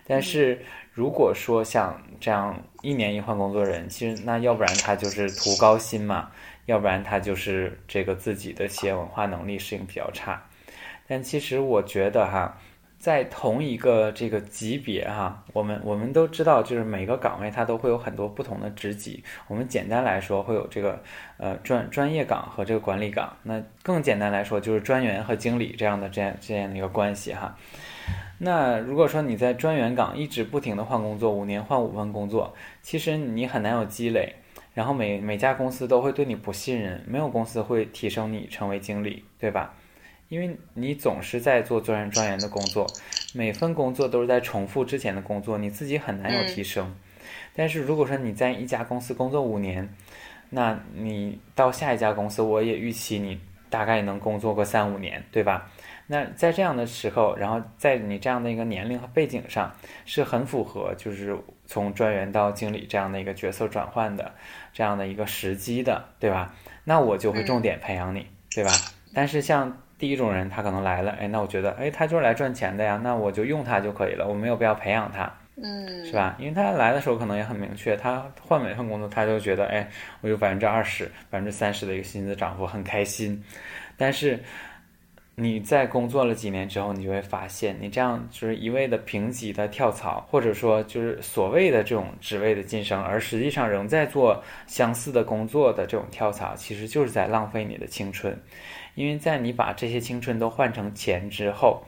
[0.06, 0.60] 但是
[0.92, 6.30] 如果说像这样一年一换工作人，其实那要不然他就是图高薪嘛，
[6.66, 10.42] 要不然他就是这个自己的企业文化能力适应比较差。
[11.06, 12.58] 但其实我觉得哈，
[13.02, 19.24] 在同一个这个级别哈，我们我们都知道，就是每个岗位它都会有很多不同的职级。
[19.48, 21.02] 我们简单来说会有这个
[21.36, 27.58] 呃专专业岗和这个管理岗，那更简单来说就是专员和经理这样的这样这样的一个关系哈。
[28.38, 34.32] 那如果说你在专员岗一直不停的换工作，五年换五份工作，其实你很难有积累，
[34.74, 39.74] 然后每每家公司都会对你不信任，没有公司会提升你成为经理，对吧？
[40.32, 42.86] 因为你总是在做专专员的工作，
[43.34, 46.90] 每份工作都是在重复之前的工作，你自己很难有提升。
[47.54, 49.86] 但是如果说你在一家公司工作五年，
[50.48, 55.70] 那你到下一家公司，我也预期你大概能工作个三五年，对吧？
[56.06, 59.70] 那在这样的时候，然后在你这样的一个年龄和背景上，
[60.06, 64.32] 是很符合就是从专员到经理这样的一个角色转换的
[64.72, 66.54] 这样的一个时机的，对吧？
[66.84, 68.70] 那我就会重点培养你，对吧？
[69.14, 69.70] 但是像
[70.02, 76.34] 第一种人，他可能来了，哎，那我觉得，哎，他就是来赚钱的呀，那我就用他就可以了，我没有必要培养他，嗯，是吧？
[76.40, 79.88] 因为他来的时候可能也很明确，他换每份工作，他就觉得，哎，
[80.20, 83.40] 我有百分之二十、百分之三十的一个薪资涨幅，很开心，
[83.96, 84.40] 但是。
[85.34, 98.38] 你在工作了几年之后，你就会发现，你这样就是一味的评级的跳槽，或者说就是所谓的这种职位的晋升，而实际上仍在做相似的工作的这种跳槽，其实就是在浪费你的青春。
[98.94, 101.82] 因为在你把这些青春都换成钱之后，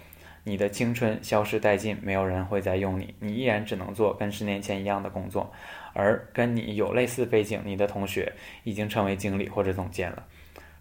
[0.44, 5.52] 你的青春消失殆尽，没有人会再用你，你依然只能做跟十年前一样的工作，
[5.92, 8.32] 而跟你有类似背景，你的同学
[8.62, 10.24] 已经成为经理或者总监了。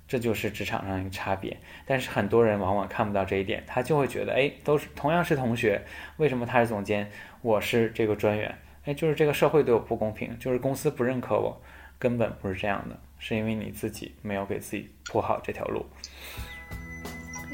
[0.06, 5.82] 这就是职场上一个差别，但是很多人往往看不到这一点，他就会觉得，哎，都是同样是同学，
[6.18, 7.10] 为什么他是总监，
[7.42, 8.54] 我是这个专员？
[8.84, 11.60] 哎，就是这个社会对我不公平，就是公司不认可我，
[11.98, 15.86] 根本不是这样的，是因为你自己没有给自己铺好这条路。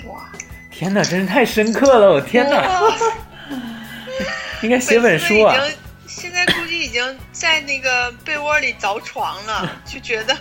[0.07, 0.32] 哇，
[0.72, 2.67] 天哪，真是太深刻了，我天哪，
[4.63, 5.55] 应该写本书啊。
[6.07, 10.36] 现在估计已经在那个被窝里凿床了， 就觉得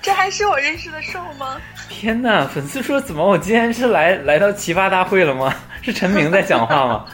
[0.00, 1.60] 这还是我认识的兽吗？
[1.88, 2.46] 天哪！
[2.46, 5.52] 粉丝说怎么我今天是来来到奇葩大会了吗？
[5.82, 7.06] 是陈明在讲话吗？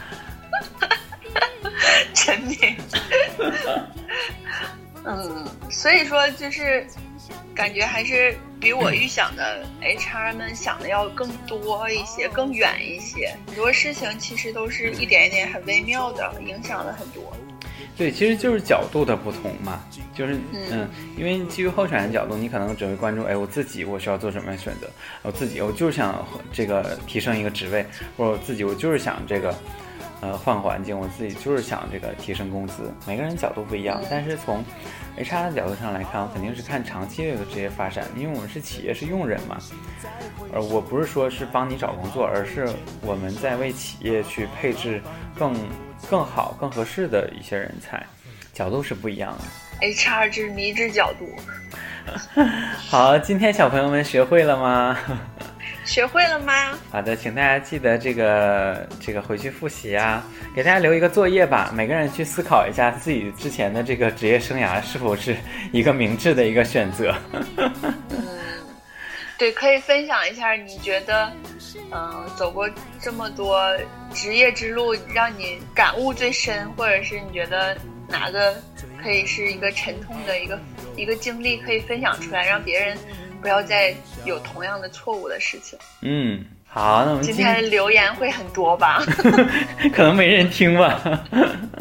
[2.12, 2.76] 陈明，
[5.06, 6.84] 嗯，所以说就是
[7.54, 13.34] 感觉还是比我预想的 HR 们想的要更多一些，更远一些。
[13.46, 17.32] 很多事情其实都是一点一点很微妙的，影响了很多。
[17.96, 19.82] 对，其实就是角度的不同嘛，
[20.14, 20.86] 就是嗯，
[21.16, 24.90] 因为基于候选人角度，你可能只会关注，哎，我自己我需要做什么样的选择，
[25.22, 27.86] 我自己我就是想这个提升一个职位，
[28.16, 29.54] 或者我自己我就是想这个
[30.20, 32.92] 呃换环境，我自己就是想这个提升工资。
[33.06, 34.64] 每个人角度不一样，但是从
[35.18, 39.58] HR 的角度上来看，我肯定是看长期的一个职业发展，因为我们是企业是用人嘛，
[40.52, 42.68] 而我不是说是帮你找工作，而是
[43.02, 45.02] 我们在为企业去配置
[45.38, 45.54] 更。
[46.10, 48.04] 更好、更合适的一些人才，
[48.52, 49.88] 角度是不一样的。
[49.88, 51.26] HR 之迷之角度。
[52.86, 54.96] 好，今天小朋友们学会了吗？
[55.86, 56.76] 学会了吗？
[56.90, 60.22] 好的，请大家记得这个这个回去复习啊，
[60.54, 61.70] 给大家留一个作业吧。
[61.72, 65.36] 每个人去思考一下自己之前的这个职业生涯是否是
[65.72, 67.14] 一个明智的一个选择。
[69.38, 71.30] 对，可以分享一下，你觉得，
[71.92, 72.68] 嗯，走过
[73.00, 73.70] 这么多
[74.12, 77.76] 职业之路，让你感悟最深，或者是你觉得
[78.08, 78.54] 哪个
[79.02, 80.58] 可以是一个沉痛的一个
[80.96, 82.96] 一个经历，可以分享出来，让别人
[83.46, 83.94] 不要再
[84.24, 85.78] 有同样的错误的事情。
[86.00, 89.00] 嗯，好，那我们今天留言会很多吧？
[89.94, 91.00] 可能没人听吧？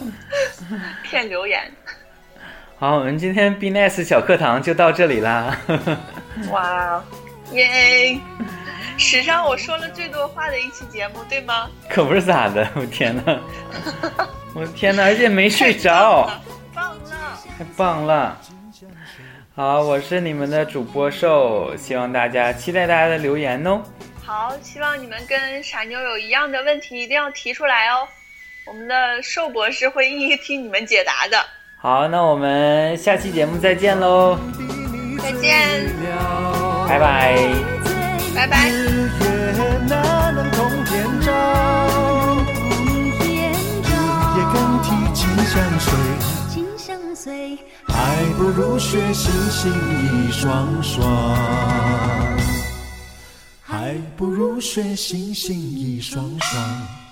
[1.02, 1.60] 骗留言。
[2.78, 5.58] 好，我们今天 Nice 小课堂就到这里啦。
[6.52, 7.04] 哇。
[7.52, 8.16] 耶！
[9.00, 11.68] 史上我说了最多话的一期节目，对吗？
[11.90, 13.40] 可不是咋的，我天哪！
[14.54, 15.06] 我天哪！
[15.06, 16.30] 而且没睡着，
[16.76, 18.40] 棒了，太棒了！
[19.56, 23.82] 好，我是你们的主播兽，希望大家期待大家的留言哦。
[24.22, 28.06] 好，希望你们跟傻妞有一样的问题，一定要提出来哦。
[28.68, 31.42] 我们的兽博士会一一替你们解答的。
[31.78, 34.38] 好，那我们下期节目再见喽！
[35.24, 35.88] 再见。
[36.90, 37.38] 拜拜，
[38.36, 38.70] 拜拜。
[47.96, 49.72] 还不如学星星
[50.28, 51.76] 一双双。
[53.62, 57.06] 还不如学星星一双双。